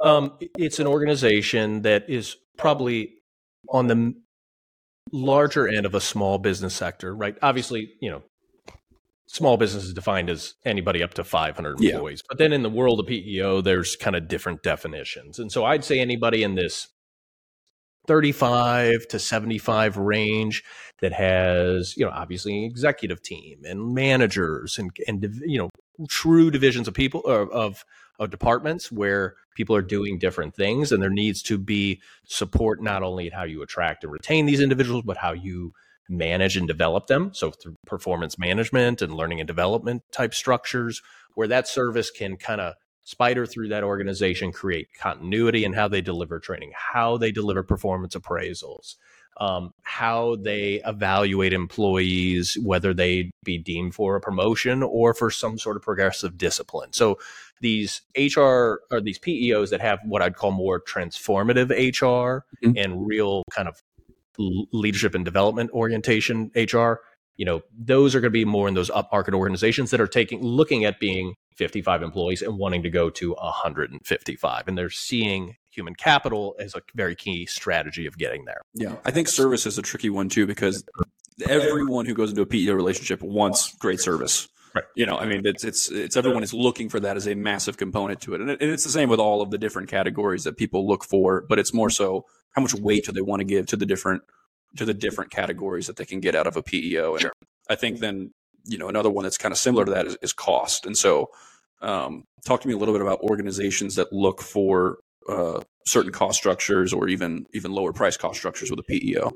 Um, 0.00 0.38
it's 0.56 0.78
an 0.78 0.86
organization 0.86 1.82
that 1.82 2.08
is 2.08 2.36
probably 2.56 3.14
on 3.70 3.86
the 3.88 4.14
larger 5.12 5.66
end 5.66 5.86
of 5.86 5.94
a 5.94 6.00
small 6.00 6.38
business 6.38 6.74
sector, 6.74 7.14
right? 7.14 7.36
Obviously, 7.42 7.94
you 8.00 8.10
know, 8.10 8.22
small 9.26 9.56
business 9.56 9.84
is 9.84 9.92
defined 9.92 10.30
as 10.30 10.54
anybody 10.64 11.02
up 11.02 11.14
to 11.14 11.24
500 11.24 11.80
employees. 11.80 12.22
Yeah. 12.22 12.26
But 12.28 12.38
then 12.38 12.52
in 12.52 12.62
the 12.62 12.70
world 12.70 13.00
of 13.00 13.06
PEO, 13.06 13.60
there's 13.60 13.96
kind 13.96 14.16
of 14.16 14.28
different 14.28 14.62
definitions. 14.62 15.38
And 15.38 15.50
so 15.50 15.64
I'd 15.64 15.84
say 15.84 16.00
anybody 16.00 16.42
in 16.42 16.54
this 16.54 16.88
35 18.06 19.08
to 19.08 19.18
75 19.18 19.96
range 19.96 20.62
that 21.00 21.12
has, 21.12 21.96
you 21.96 22.04
know, 22.04 22.12
obviously 22.12 22.56
an 22.56 22.64
executive 22.64 23.22
team 23.22 23.62
and 23.64 23.94
managers 23.94 24.78
and, 24.78 24.90
and 25.06 25.40
you 25.44 25.58
know, 25.58 25.70
true 26.08 26.50
divisions 26.50 26.86
of 26.86 26.94
people 26.94 27.22
of, 27.22 27.50
of, 27.50 27.84
of 28.18 28.30
departments 28.30 28.92
where 28.92 29.34
people 29.56 29.74
are 29.74 29.82
doing 29.82 30.18
different 30.18 30.54
things 30.54 30.92
and 30.92 31.02
there 31.02 31.10
needs 31.10 31.42
to 31.42 31.58
be 31.58 32.00
support 32.24 32.82
not 32.82 33.02
only 33.02 33.26
in 33.26 33.32
how 33.32 33.44
you 33.44 33.62
attract 33.62 34.04
and 34.04 34.12
retain 34.12 34.46
these 34.46 34.60
individuals, 34.60 35.02
but 35.04 35.16
how 35.16 35.32
you 35.32 35.72
manage 36.08 36.56
and 36.56 36.68
develop 36.68 37.06
them. 37.06 37.32
So 37.34 37.50
through 37.50 37.76
performance 37.86 38.38
management 38.38 39.02
and 39.02 39.14
learning 39.14 39.40
and 39.40 39.46
development 39.46 40.02
type 40.12 40.34
structures 40.34 41.02
where 41.34 41.48
that 41.48 41.68
service 41.68 42.10
can 42.10 42.36
kind 42.36 42.60
of 42.60 42.74
spider 43.04 43.46
through 43.46 43.68
that 43.68 43.84
organization, 43.84 44.50
create 44.50 44.88
continuity 44.98 45.64
in 45.64 45.72
how 45.72 45.86
they 45.86 46.00
deliver 46.00 46.40
training, 46.40 46.72
how 46.74 47.16
they 47.16 47.30
deliver 47.30 47.62
performance 47.62 48.16
appraisals, 48.16 48.96
um, 49.38 49.72
how 49.82 50.36
they 50.36 50.80
evaluate 50.84 51.52
employees, 51.52 52.58
whether 52.62 52.92
they 52.92 53.30
be 53.44 53.58
deemed 53.58 53.94
for 53.94 54.16
a 54.16 54.20
promotion 54.20 54.82
or 54.82 55.14
for 55.14 55.30
some 55.30 55.58
sort 55.58 55.76
of 55.76 55.82
progressive 55.82 56.36
discipline. 56.36 56.92
So 56.92 57.18
these 57.60 58.02
HR 58.16 58.80
or 58.90 59.00
these 59.00 59.18
PEOs 59.18 59.70
that 59.70 59.80
have 59.80 60.00
what 60.04 60.22
I'd 60.22 60.36
call 60.36 60.50
more 60.50 60.80
transformative 60.80 61.70
HR 61.70 62.44
mm-hmm. 62.64 62.72
and 62.76 63.06
real 63.06 63.42
kind 63.50 63.68
of 63.68 63.82
leadership 64.38 65.14
and 65.14 65.24
development 65.24 65.70
orientation 65.72 66.50
HR 66.54 67.00
you 67.36 67.44
know, 67.44 67.62
those 67.78 68.14
are 68.14 68.20
going 68.20 68.30
to 68.30 68.38
be 68.38 68.44
more 68.44 68.66
in 68.66 68.74
those 68.74 68.90
upmarket 68.90 69.34
organizations 69.34 69.90
that 69.90 70.00
are 70.00 70.06
taking 70.06 70.42
looking 70.42 70.84
at 70.84 70.98
being 70.98 71.34
55 71.56 72.02
employees 72.02 72.42
and 72.42 72.58
wanting 72.58 72.82
to 72.82 72.90
go 72.90 73.10
to 73.10 73.32
155 73.34 74.68
and 74.68 74.76
they're 74.76 74.90
seeing 74.90 75.56
human 75.70 75.94
capital 75.94 76.56
as 76.58 76.74
a 76.74 76.80
very 76.94 77.14
key 77.14 77.46
strategy 77.46 78.06
of 78.06 78.16
getting 78.16 78.44
there. 78.46 78.62
Yeah. 78.74 78.96
I 79.04 79.10
think 79.10 79.28
service 79.28 79.66
is 79.66 79.76
a 79.78 79.82
tricky 79.82 80.10
one 80.10 80.28
too 80.28 80.46
because 80.46 80.84
everyone 81.46 82.06
who 82.06 82.14
goes 82.14 82.30
into 82.30 82.42
a 82.42 82.46
PEO 82.46 82.74
relationship 82.74 83.22
wants 83.22 83.74
great 83.76 84.00
service. 84.00 84.48
Right. 84.76 84.84
You 84.94 85.06
know, 85.06 85.16
I 85.16 85.24
mean, 85.24 85.40
it's 85.46 85.64
it's 85.64 85.90
it's 85.90 86.18
everyone 86.18 86.42
is 86.42 86.52
looking 86.52 86.90
for 86.90 87.00
that 87.00 87.16
as 87.16 87.26
a 87.26 87.34
massive 87.34 87.78
component 87.78 88.20
to 88.22 88.34
it, 88.34 88.42
and, 88.42 88.50
it, 88.50 88.60
and 88.60 88.70
it's 88.70 88.84
the 88.84 88.90
same 88.90 89.08
with 89.08 89.18
all 89.18 89.40
of 89.40 89.50
the 89.50 89.56
different 89.56 89.88
categories 89.88 90.44
that 90.44 90.58
people 90.58 90.86
look 90.86 91.02
for. 91.02 91.46
But 91.48 91.58
it's 91.58 91.72
more 91.72 91.88
so 91.88 92.26
how 92.52 92.60
much 92.60 92.74
weight 92.74 93.06
do 93.06 93.12
they 93.12 93.22
want 93.22 93.40
to 93.40 93.44
give 93.44 93.64
to 93.66 93.76
the 93.76 93.86
different 93.86 94.22
to 94.76 94.84
the 94.84 94.92
different 94.92 95.30
categories 95.30 95.86
that 95.86 95.96
they 95.96 96.04
can 96.04 96.20
get 96.20 96.34
out 96.34 96.46
of 96.46 96.58
a 96.58 96.62
PEO. 96.62 97.12
And 97.14 97.22
Sure. 97.22 97.32
I 97.70 97.74
think 97.74 98.00
then 98.00 98.32
you 98.64 98.76
know 98.76 98.88
another 98.88 99.08
one 99.08 99.22
that's 99.22 99.38
kind 99.38 99.52
of 99.52 99.56
similar 99.58 99.86
to 99.86 99.92
that 99.92 100.06
is, 100.06 100.18
is 100.20 100.32
cost. 100.34 100.84
And 100.84 100.96
so, 100.96 101.30
um, 101.80 102.24
talk 102.44 102.60
to 102.60 102.68
me 102.68 102.74
a 102.74 102.76
little 102.76 102.92
bit 102.92 103.00
about 103.00 103.20
organizations 103.20 103.94
that 103.94 104.12
look 104.12 104.42
for 104.42 104.98
uh, 105.26 105.62
certain 105.86 106.12
cost 106.12 106.38
structures 106.38 106.92
or 106.92 107.08
even 107.08 107.46
even 107.54 107.72
lower 107.72 107.94
price 107.94 108.18
cost 108.18 108.38
structures 108.38 108.70
with 108.70 108.80
a 108.80 108.82
PEO. 108.82 109.32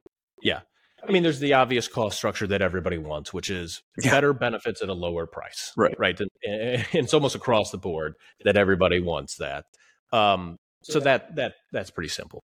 I 1.07 1.13
mean, 1.13 1.23
there's 1.23 1.41
the 1.41 1.55
obvious 1.55 1.89
cost 1.89 2.17
structure 2.17 2.47
that 2.49 2.63
everybody 2.63 2.99
wants, 2.99 3.33
which 3.33 3.51
is 3.51 3.83
Yeah. 4.03 4.11
better 4.11 4.33
benefits 4.33 4.83
at 4.83 4.89
a 4.89 4.95
lower 4.95 5.27
price. 5.27 5.73
Right. 5.77 5.95
Right. 5.99 6.19
And, 6.21 6.31
and 6.45 6.87
it's 6.93 7.15
almost 7.15 7.35
across 7.35 7.71
the 7.71 7.79
board 7.79 8.15
that 8.45 8.57
everybody 8.57 9.01
wants 9.01 9.37
that. 9.37 9.65
Um, 10.13 10.59
so 10.83 10.99
that 11.01 11.37
that 11.37 11.55
that's 11.73 11.91
pretty 11.91 12.09
simple. 12.09 12.43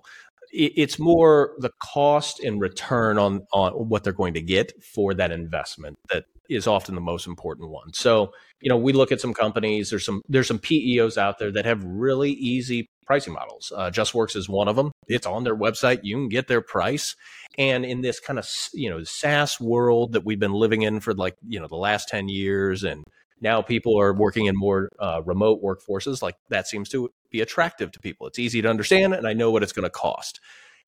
It, 0.52 0.72
it's 0.76 0.98
more 0.98 1.54
the 1.58 1.70
cost 1.82 2.40
and 2.40 2.60
return 2.60 3.18
on 3.18 3.46
on 3.52 3.72
what 3.72 4.04
they're 4.04 4.12
going 4.12 4.34
to 4.34 4.42
get 4.42 4.72
for 4.94 5.14
that 5.14 5.32
investment 5.32 5.96
that 6.12 6.24
is 6.48 6.66
often 6.66 6.94
the 6.94 7.00
most 7.00 7.26
important 7.26 7.70
one. 7.70 7.92
So 7.94 8.30
you 8.60 8.68
know, 8.68 8.76
we 8.76 8.92
look 8.92 9.10
at 9.10 9.20
some 9.20 9.34
companies. 9.34 9.90
There's 9.90 10.04
some 10.04 10.22
there's 10.28 10.46
some 10.48 10.58
PEOs 10.58 11.16
out 11.18 11.38
there 11.38 11.50
that 11.52 11.64
have 11.64 11.82
really 11.84 12.30
easy 12.32 12.88
pricing 13.06 13.32
models. 13.32 13.72
Uh, 13.74 13.90
JustWorks 13.90 14.36
is 14.36 14.48
one 14.48 14.68
of 14.68 14.76
them. 14.76 14.92
It's 15.08 15.26
on 15.26 15.44
their 15.44 15.56
website. 15.56 16.00
You 16.02 16.16
can 16.16 16.28
get 16.28 16.48
their 16.48 16.60
price. 16.60 17.14
And 17.58 17.84
in 17.84 18.02
this 18.02 18.20
kind 18.20 18.38
of 18.38 18.48
you 18.74 18.90
know 18.90 19.02
SaaS 19.04 19.60
world 19.60 20.12
that 20.12 20.24
we've 20.24 20.40
been 20.40 20.52
living 20.52 20.82
in 20.82 21.00
for 21.00 21.14
like 21.14 21.34
you 21.46 21.60
know 21.60 21.68
the 21.68 21.76
last 21.76 22.08
ten 22.08 22.28
years, 22.28 22.84
and 22.84 23.04
now 23.40 23.62
people 23.62 23.98
are 23.98 24.12
working 24.12 24.46
in 24.46 24.56
more 24.56 24.88
uh, 24.98 25.22
remote 25.24 25.62
workforces. 25.62 26.22
Like 26.22 26.34
that 26.50 26.66
seems 26.68 26.88
to 26.90 27.10
be 27.30 27.40
attractive 27.40 27.92
to 27.92 28.00
people. 28.00 28.26
It's 28.26 28.38
easy 28.38 28.60
to 28.62 28.68
understand, 28.68 29.14
and 29.14 29.26
I 29.26 29.32
know 29.32 29.50
what 29.50 29.62
it's 29.62 29.72
going 29.72 29.84
to 29.84 29.90
cost. 29.90 30.40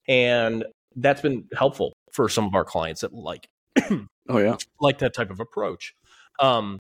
And 0.07 0.65
that's 0.97 1.21
been 1.21 1.45
helpful 1.57 1.93
for 2.13 2.29
some 2.29 2.47
of 2.47 2.55
our 2.55 2.65
clients 2.65 3.03
that 3.03 3.13
like 3.15 3.47
Oh 4.29 4.39
yeah, 4.39 4.57
like 4.81 4.99
that 4.99 5.15
type 5.15 5.31
of 5.31 5.41
approach. 5.41 5.95
Um, 6.41 6.79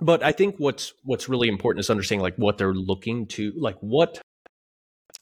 but 0.00 0.22
I 0.22 0.32
think 0.32 0.56
what's 0.58 0.94
what's 1.04 1.28
really 1.28 1.48
important 1.48 1.80
is 1.80 1.90
understanding 1.90 2.22
like 2.22 2.36
what 2.36 2.58
they're 2.58 2.74
looking 2.74 3.26
to, 3.28 3.52
like 3.56 3.76
what 3.80 4.20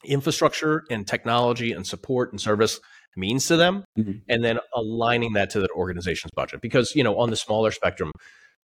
infrastructure 0.05 0.85
and 0.91 1.07
technology 1.07 1.73
and 1.73 1.87
support 1.87 2.33
and 2.33 2.41
service 2.41 2.81
means 3.17 3.47
to 3.49 3.57
them, 3.57 3.85
Mhm. 3.99 4.23
and 4.29 4.45
then 4.45 4.59
aligning 4.75 5.33
that 5.35 5.51
to 5.51 5.61
the 5.61 5.69
organization's 5.71 6.31
budget. 6.35 6.61
Because 6.61 6.95
you 6.95 7.03
know, 7.05 7.19
on 7.19 7.31
the 7.31 7.37
smaller 7.37 7.71
spectrum, 7.71 8.13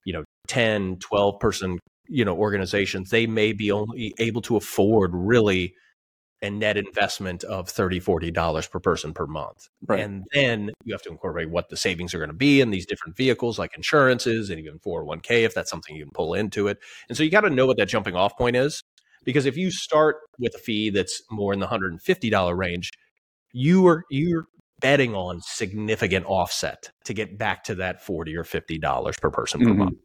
you 0.04 0.12
know, 0.12 0.24
10, 0.48 0.98
12 1.00 1.40
person, 1.40 1.78
you 2.08 2.24
know, 2.24 2.36
organizations, 2.36 3.10
they 3.10 3.26
may 3.26 3.52
be 3.52 3.70
only 3.72 4.14
able 4.18 4.40
to 4.42 4.56
afford 4.56 5.10
really 5.14 5.74
a 6.42 6.50
net 6.50 6.76
investment 6.76 7.42
of 7.44 7.68
30 7.68 7.98
40 7.98 8.30
dollars 8.30 8.66
per 8.68 8.78
person 8.78 9.14
per 9.14 9.26
month 9.26 9.68
right. 9.86 10.00
and 10.00 10.22
then 10.34 10.70
you 10.84 10.92
have 10.92 11.00
to 11.00 11.08
incorporate 11.08 11.48
what 11.48 11.70
the 11.70 11.76
savings 11.78 12.14
are 12.14 12.18
going 12.18 12.28
to 12.28 12.36
be 12.36 12.60
in 12.60 12.70
these 12.70 12.84
different 12.84 13.16
vehicles 13.16 13.58
like 13.58 13.74
insurances 13.74 14.50
and 14.50 14.60
even 14.60 14.78
401k 14.78 15.44
if 15.44 15.54
that's 15.54 15.70
something 15.70 15.96
you 15.96 16.04
can 16.04 16.12
pull 16.12 16.34
into 16.34 16.68
it. 16.68 16.76
And 17.08 17.16
so 17.16 17.22
you 17.22 17.30
got 17.30 17.40
to 17.40 17.50
know 17.50 17.66
what 17.66 17.78
that 17.78 17.88
jumping 17.88 18.14
off 18.16 18.36
point 18.36 18.54
is 18.54 18.82
because 19.26 19.44
if 19.44 19.58
you 19.58 19.70
start 19.70 20.16
with 20.38 20.54
a 20.54 20.58
fee 20.58 20.88
that's 20.88 21.20
more 21.30 21.52
in 21.52 21.60
the 21.60 21.66
$150 21.66 22.56
range, 22.56 22.90
you 23.52 23.86
are 23.86 24.04
you're 24.10 24.46
betting 24.80 25.14
on 25.14 25.40
significant 25.42 26.26
offset 26.26 26.90
to 27.04 27.14
get 27.14 27.38
back 27.38 27.64
to 27.64 27.74
that 27.76 28.02
40 28.04 28.36
or 28.36 28.44
50 28.44 28.78
dollars 28.78 29.16
per 29.20 29.30
person 29.30 29.60
per 29.60 29.70
Mhm. 29.70 29.76
month. 29.78 29.98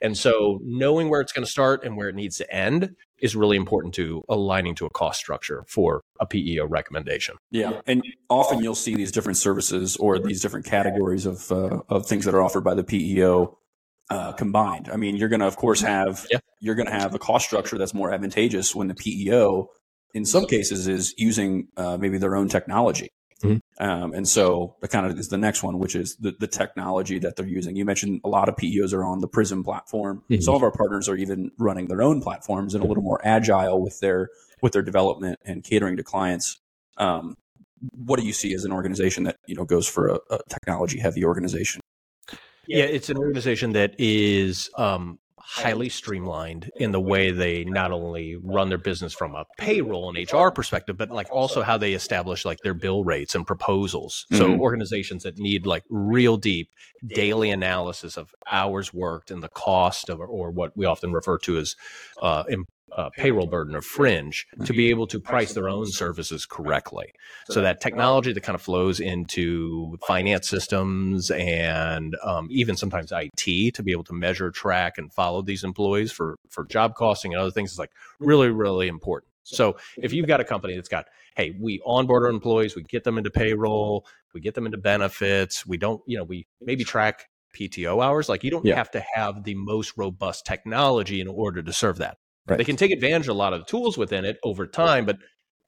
And 0.00 0.16
so 0.16 0.60
knowing 0.62 1.08
where 1.10 1.20
it's 1.20 1.32
going 1.32 1.44
to 1.44 1.50
start 1.50 1.84
and 1.84 1.96
where 1.96 2.08
it 2.08 2.14
needs 2.14 2.36
to 2.38 2.54
end 2.54 2.90
is 3.20 3.34
really 3.34 3.56
important 3.56 3.94
to 3.94 4.22
aligning 4.28 4.74
to 4.76 4.86
a 4.86 4.90
cost 4.90 5.18
structure 5.18 5.64
for 5.68 6.02
a 6.20 6.26
PEO 6.26 6.66
recommendation. 6.66 7.36
Yeah, 7.50 7.80
and 7.86 8.02
often 8.30 8.62
you'll 8.62 8.74
see 8.76 8.94
these 8.94 9.12
different 9.12 9.38
services 9.38 9.96
or 9.96 10.18
these 10.18 10.40
different 10.40 10.66
categories 10.66 11.26
of 11.26 11.50
uh, 11.50 11.80
of 11.88 12.06
things 12.06 12.24
that 12.24 12.34
are 12.34 12.42
offered 12.42 12.62
by 12.64 12.74
the 12.74 12.84
PEO 12.84 13.58
uh, 14.10 14.32
combined. 14.32 14.88
I 14.92 14.96
mean, 14.96 15.16
you're 15.16 15.28
going 15.28 15.40
to 15.40 15.46
of 15.46 15.56
course 15.56 15.80
have 15.82 16.26
Yeah. 16.30 16.38
you're 16.60 16.74
going 16.74 16.86
to 16.88 16.92
have 16.92 17.14
a 17.14 17.18
cost 17.18 17.46
structure 17.46 17.78
that's 17.78 17.94
more 17.94 18.12
advantageous 18.12 18.74
when 18.74 18.88
the 18.88 18.94
PEO, 18.94 19.70
in 20.14 20.24
some 20.24 20.46
cases, 20.46 20.86
is 20.88 21.14
using 21.16 21.68
uh, 21.76 21.96
maybe 21.96 22.18
their 22.18 22.36
own 22.36 22.48
technology. 22.48 23.08
Mhm. 23.42 23.60
Um, 23.80 24.12
and 24.14 24.28
so 24.28 24.76
that 24.80 24.88
kind 24.88 25.04
of 25.04 25.18
is 25.18 25.28
the 25.28 25.36
next 25.38 25.64
one, 25.64 25.78
which 25.80 25.96
is 25.96 26.16
the, 26.16 26.32
the 26.38 26.46
technology 26.46 27.18
that 27.18 27.34
they're 27.34 27.46
using. 27.46 27.74
You 27.74 27.84
mentioned 27.84 28.20
a 28.22 28.28
lot 28.28 28.48
of 28.48 28.54
PEOs 28.56 28.92
are 28.92 29.04
on 29.04 29.20
the 29.20 29.26
Prism 29.26 29.64
platform. 29.64 30.22
Mhm. 30.30 30.42
Some 30.42 30.54
of 30.54 30.62
our 30.62 30.70
partners 30.70 31.08
are 31.08 31.16
even 31.16 31.50
running 31.58 31.86
their 31.86 32.02
own 32.02 32.20
platforms 32.20 32.74
and 32.74 32.84
a 32.84 32.86
little 32.86 33.02
more 33.02 33.20
agile 33.24 33.80
with 33.82 33.98
their 34.00 34.28
with 34.62 34.74
their 34.74 34.82
development 34.82 35.40
and 35.44 35.64
catering 35.64 35.96
to 35.96 36.04
clients. 36.04 36.60
Um, 36.98 37.34
what 37.96 38.20
do 38.20 38.24
you 38.24 38.32
see 38.32 38.54
as 38.54 38.64
an 38.64 38.70
organization 38.72 39.24
that 39.24 39.36
you 39.48 39.56
know 39.56 39.64
goes 39.64 39.88
for 39.88 40.06
a, 40.06 40.18
a 40.30 40.38
technology 40.48 41.00
heavy 41.00 41.24
organization? 41.24 41.80
Yeah, 42.72 42.84
it's 42.84 43.10
an 43.10 43.18
organization 43.18 43.72
that 43.72 43.94
is 43.98 44.70
um, 44.76 45.18
highly 45.38 45.88
streamlined 45.88 46.70
in 46.76 46.92
the 46.92 47.00
way 47.00 47.30
they 47.30 47.64
not 47.64 47.92
only 47.92 48.36
run 48.36 48.68
their 48.70 48.78
business 48.78 49.12
from 49.12 49.34
a 49.34 49.44
payroll 49.58 50.08
and 50.08 50.16
HR 50.32 50.48
perspective, 50.48 50.96
but 50.96 51.10
like 51.10 51.30
also 51.30 51.62
how 51.62 51.76
they 51.76 51.92
establish 51.92 52.44
like 52.44 52.58
their 52.62 52.74
bill 52.74 53.04
rates 53.04 53.34
and 53.34 53.46
proposals. 53.46 54.26
So 54.32 54.48
Mhm. 54.48 54.60
organizations 54.60 55.24
that 55.24 55.38
need 55.38 55.66
like 55.66 55.84
real 55.90 56.36
deep 56.38 56.70
daily 57.06 57.50
analysis 57.50 58.16
of 58.16 58.34
hours 58.50 58.94
worked 58.94 59.30
and 59.30 59.42
the 59.42 59.48
cost 59.48 60.08
of, 60.08 60.20
or 60.20 60.50
what 60.50 60.74
we 60.76 60.86
often 60.86 61.12
refer 61.12 61.36
to 61.38 61.58
as 61.58 61.76
uh, 62.22 62.44
em- 62.48 62.64
uh, 62.96 63.10
payroll 63.16 63.46
burden 63.46 63.74
or 63.74 63.80
fringe 63.80 64.46
to 64.64 64.72
be 64.72 64.90
able 64.90 65.06
to 65.06 65.18
price 65.18 65.54
their 65.54 65.68
own 65.68 65.86
services 65.86 66.46
correctly. 66.46 67.12
So 67.48 67.60
that 67.62 67.80
technology 67.80 68.32
that 68.32 68.42
kind 68.42 68.54
of 68.54 68.62
flows 68.62 69.00
into 69.00 69.96
finance 70.06 70.48
systems 70.48 71.30
and 71.30 72.16
um, 72.22 72.48
even 72.50 72.76
sometimes 72.76 73.12
IT 73.12 73.74
to 73.74 73.82
be 73.82 73.92
able 73.92 74.04
to 74.04 74.12
measure, 74.12 74.50
track, 74.50 74.98
and 74.98 75.12
follow 75.12 75.42
these 75.42 75.64
employees 75.64 76.12
for 76.12 76.36
for 76.50 76.64
job 76.66 76.94
costing 76.94 77.32
and 77.32 77.40
other 77.40 77.50
things 77.50 77.72
is 77.72 77.78
like 77.78 77.90
really, 78.18 78.50
really 78.50 78.88
important. 78.88 79.32
So 79.44 79.76
if 79.96 80.12
you've 80.12 80.28
got 80.28 80.40
a 80.40 80.44
company 80.44 80.76
that's 80.76 80.88
got, 80.88 81.06
hey, 81.36 81.56
we 81.58 81.80
onboard 81.84 82.22
our 82.22 82.30
employees, 82.30 82.76
we 82.76 82.82
get 82.84 83.04
them 83.04 83.18
into 83.18 83.30
payroll, 83.30 84.06
we 84.34 84.40
get 84.40 84.54
them 84.54 84.66
into 84.66 84.78
benefits, 84.78 85.66
we 85.66 85.76
don't, 85.76 86.00
you 86.06 86.16
know, 86.16 86.24
we 86.24 86.46
maybe 86.60 86.84
track 86.84 87.26
PTO 87.58 88.02
hours. 88.02 88.28
Like 88.28 88.44
you 88.44 88.50
don't 88.50 88.64
Yeah. 88.64 88.76
have 88.76 88.90
to 88.92 89.04
have 89.14 89.44
the 89.44 89.54
most 89.54 89.94
robust 89.96 90.46
technology 90.46 91.20
in 91.20 91.28
order 91.28 91.62
to 91.62 91.72
serve 91.72 91.98
that. 91.98 92.18
Right. 92.46 92.58
They 92.58 92.64
can 92.64 92.76
take 92.76 92.90
advantage 92.90 93.28
of 93.28 93.36
a 93.36 93.38
lot 93.38 93.52
of 93.52 93.60
the 93.60 93.66
tools 93.66 93.96
within 93.96 94.24
it 94.24 94.38
over 94.42 94.66
time, 94.66 95.06
but 95.06 95.18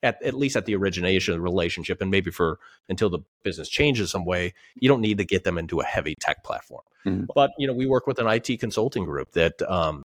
at, 0.02 0.22
at 0.22 0.34
least 0.34 0.56
at 0.56 0.66
the 0.66 0.74
origination 0.74 1.32
of 1.32 1.38
the 1.38 1.42
relationship 1.42 2.00
and 2.00 2.10
maybe 2.10 2.30
for 2.30 2.58
until 2.88 3.08
the 3.08 3.20
business 3.42 3.68
changes 3.68 4.10
some 4.10 4.24
way, 4.24 4.52
you 4.74 4.88
don't 4.88 5.00
need 5.00 5.18
to 5.18 5.24
get 5.24 5.44
them 5.44 5.56
into 5.56 5.80
a 5.80 5.84
heavy 5.84 6.14
tech 6.20 6.44
platform. 6.44 6.82
Mhm. 7.06 7.26
But 7.34 7.52
you 7.58 7.66
know, 7.66 7.72
we 7.72 7.86
work 7.86 8.06
with 8.06 8.18
an 8.18 8.26
IT 8.26 8.58
consulting 8.58 9.04
group 9.04 9.32
that 9.32 9.62
um, 9.62 10.02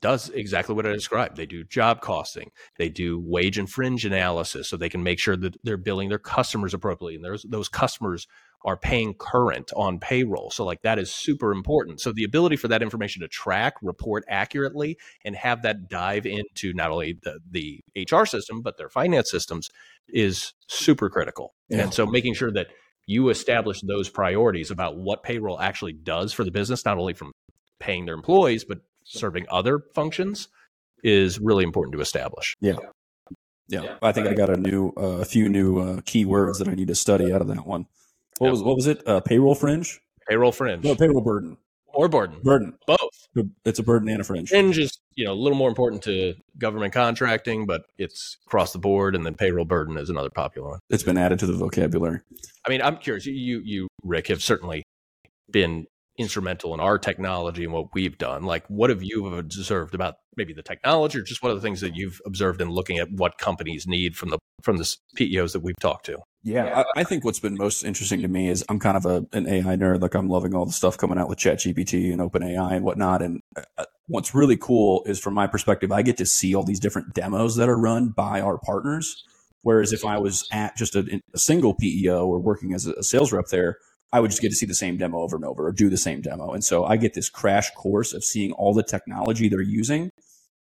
does 0.00 0.28
exactly 0.30 0.74
what 0.74 0.86
I 0.86 0.92
described. 0.92 1.36
They 1.36 1.46
do 1.46 1.64
job 1.64 2.00
costing, 2.00 2.50
they 2.78 2.88
do 2.88 3.18
wage 3.18 3.58
and 3.58 3.70
fringe 3.70 4.04
analysis, 4.04 4.68
so 4.68 4.76
they 4.76 4.88
can 4.88 5.02
make 5.02 5.18
sure 5.18 5.36
that 5.36 5.56
they're 5.62 5.76
billing 5.76 6.08
their 6.08 6.18
customers 6.18 6.74
appropriately, 6.74 7.16
and 7.16 7.24
there's 7.24 7.44
those 7.44 7.68
customers 7.68 8.26
are 8.64 8.76
paying 8.76 9.14
current 9.14 9.72
on 9.74 9.98
payroll. 9.98 10.50
So 10.50 10.64
like 10.64 10.82
that 10.82 10.98
is 10.98 11.10
super 11.10 11.50
important. 11.50 12.00
So 12.00 12.12
the 12.12 12.24
ability 12.24 12.56
for 12.56 12.68
that 12.68 12.82
information 12.82 13.22
to 13.22 13.28
track, 13.28 13.74
report 13.82 14.24
accurately, 14.28 14.98
and 15.24 15.34
have 15.34 15.62
that 15.62 15.88
dive 15.88 16.26
into 16.26 16.74
not 16.74 16.90
only 16.90 17.18
the, 17.22 17.40
the 17.50 17.80
HR 17.96 18.26
system 18.26 18.60
but 18.60 18.76
their 18.76 18.90
finance 18.90 19.30
systems 19.30 19.70
is 20.08 20.52
super 20.66 21.08
critical. 21.08 21.54
Yeah. 21.68 21.84
And 21.84 21.94
so 21.94 22.04
making 22.06 22.34
sure 22.34 22.52
that 22.52 22.68
you 23.06 23.30
establish 23.30 23.80
those 23.80 24.08
priorities 24.08 24.70
about 24.70 24.96
what 24.96 25.22
payroll 25.22 25.58
actually 25.58 25.94
does 25.94 26.32
for 26.32 26.44
the 26.44 26.50
business, 26.50 26.84
not 26.84 26.98
only 26.98 27.14
from 27.14 27.32
paying 27.78 28.04
their 28.04 28.14
employees 28.14 28.64
but 28.64 28.80
serving 29.10 29.46
other 29.50 29.80
functions, 29.94 30.48
is 31.02 31.38
really 31.40 31.64
important 31.64 31.92
to 31.94 32.00
establish. 32.00 32.56
Yeah, 32.60 32.76
Yeah. 33.68 33.96
I 34.02 34.12
think 34.12 34.26
I 34.28 34.34
got 34.34 34.50
a 34.50 34.56
new 34.56 34.92
uh, 34.96 35.20
a 35.20 35.24
few 35.24 35.48
new 35.48 35.78
uh, 35.78 36.00
key 36.04 36.24
words 36.24 36.58
that 36.58 36.68
I 36.68 36.74
need 36.74 36.88
to 36.88 36.94
study 36.94 37.32
out 37.32 37.40
of 37.40 37.48
that 37.48 37.66
one. 37.66 37.86
What 38.38 38.48
Yeah. 38.48 38.50
was 38.52 38.62
what 38.62 38.76
was 38.76 38.86
it? 38.86 39.06
Uh, 39.06 39.20
payroll 39.20 39.54
fringe? 39.54 40.00
Payroll 40.28 40.52
fringe 40.52 40.84
No, 40.84 40.94
payroll 40.94 41.22
burden. 41.22 41.56
or 41.92 42.08
burden, 42.08 42.40
Burden. 42.42 42.78
both. 42.86 42.98
It's 43.64 43.78
a 43.78 43.82
burden 43.82 44.08
and 44.08 44.20
a 44.20 44.24
fringe. 44.24 44.48
Fringe 44.48 44.78
is 44.78 44.98
you 45.16 45.24
know 45.24 45.32
a 45.32 45.40
little 45.44 45.58
more 45.58 45.68
important 45.68 46.02
to 46.04 46.34
government 46.58 46.92
contracting, 46.92 47.66
but 47.66 47.82
it's 47.98 48.36
across 48.46 48.72
the 48.72 48.78
board. 48.78 49.14
And 49.16 49.24
then 49.26 49.34
payroll 49.34 49.64
burden 49.64 49.96
is 49.96 50.10
another 50.10 50.30
popular 50.30 50.68
one. 50.70 50.80
It's 50.90 51.02
been 51.02 51.18
added 51.18 51.38
to 51.40 51.46
the 51.46 51.52
vocabulary. 51.54 52.20
I 52.66 52.70
mean, 52.70 52.82
I'm 52.82 52.96
curious. 52.98 53.26
You, 53.26 53.32
you, 53.34 53.60
you 53.64 53.88
Rick, 54.04 54.28
have 54.28 54.42
certainly 54.42 54.82
been 55.50 55.86
instrumental 56.20 56.74
in 56.74 56.80
our 56.80 56.98
technology 56.98 57.64
and 57.64 57.72
what 57.72 57.94
we've 57.94 58.18
done. 58.18 58.44
Like, 58.44 58.64
what 58.68 58.90
have 58.90 59.02
you 59.02 59.26
observed 59.34 59.94
about 59.94 60.16
maybe 60.36 60.52
the 60.52 60.62
technology, 60.62 61.18
or 61.18 61.22
just 61.22 61.42
what 61.42 61.50
are 61.50 61.54
the 61.54 61.60
things 61.60 61.80
that 61.80 61.96
you've 61.96 62.20
observed 62.26 62.60
in 62.60 62.70
looking 62.70 62.98
at 62.98 63.10
what 63.10 63.38
companies 63.38 63.86
need 63.86 64.16
from 64.16 64.30
the 64.30 64.38
from 64.62 64.76
the 64.76 64.96
PEOs 65.16 65.52
that 65.52 65.60
we've 65.60 65.78
talked 65.80 66.06
to? 66.06 66.18
Yeah, 66.42 66.84
I, 66.96 67.00
I, 67.00 67.04
think 67.04 67.24
what's 67.24 67.38
been 67.38 67.56
most 67.56 67.84
interesting 67.84 68.22
to 68.22 68.28
me 68.28 68.48
is 68.48 68.64
I'm 68.70 68.78
kind 68.78 68.96
of 68.96 69.04
a, 69.04 69.26
an 69.36 69.46
AI 69.46 69.76
nerd. 69.76 70.00
Like 70.00 70.14
I'm 70.14 70.28
loving 70.28 70.54
all 70.54 70.64
the 70.64 70.72
stuff 70.72 70.96
coming 70.96 71.18
out 71.18 71.28
with 71.28 71.38
ChatGPT 71.38 72.12
and 72.12 72.20
OpenAI 72.20 72.72
and 72.72 72.84
whatnot. 72.84 73.20
And 73.20 73.42
uh, 73.76 73.84
what's 74.06 74.34
really 74.34 74.56
cool 74.56 75.02
is 75.04 75.18
from 75.20 75.34
my 75.34 75.46
perspective, 75.46 75.92
I 75.92 76.00
get 76.00 76.16
to 76.16 76.26
see 76.26 76.54
all 76.54 76.62
these 76.62 76.80
different 76.80 77.12
demos 77.12 77.56
that 77.56 77.68
are 77.68 77.78
run 77.78 78.08
by 78.08 78.40
our 78.40 78.58
partners. 78.58 79.22
Whereas 79.62 79.92
if 79.92 80.06
I 80.06 80.16
was 80.16 80.48
at 80.50 80.76
just 80.76 80.96
a, 80.96 81.20
a 81.34 81.38
single 81.38 81.74
PEO 81.74 82.26
or 82.26 82.38
working 82.38 82.72
as 82.72 82.86
a 82.86 83.02
sales 83.02 83.32
rep 83.32 83.48
there, 83.48 83.76
I 84.12 84.20
would 84.20 84.30
just 84.30 84.42
get 84.42 84.48
to 84.48 84.56
see 84.56 84.66
the 84.66 84.74
same 84.74 84.96
demo 84.96 85.18
over 85.18 85.36
and 85.36 85.44
over 85.44 85.66
or 85.66 85.72
do 85.72 85.88
the 85.88 85.96
same 85.96 86.20
demo. 86.20 86.52
And 86.52 86.64
so 86.64 86.84
I 86.84 86.96
get 86.96 87.14
this 87.14 87.28
crash 87.28 87.70
course 87.70 88.12
of 88.12 88.24
seeing 88.24 88.52
all 88.52 88.74
the 88.74 88.82
technology 88.82 89.48
they're 89.48 89.60
using 89.60 90.10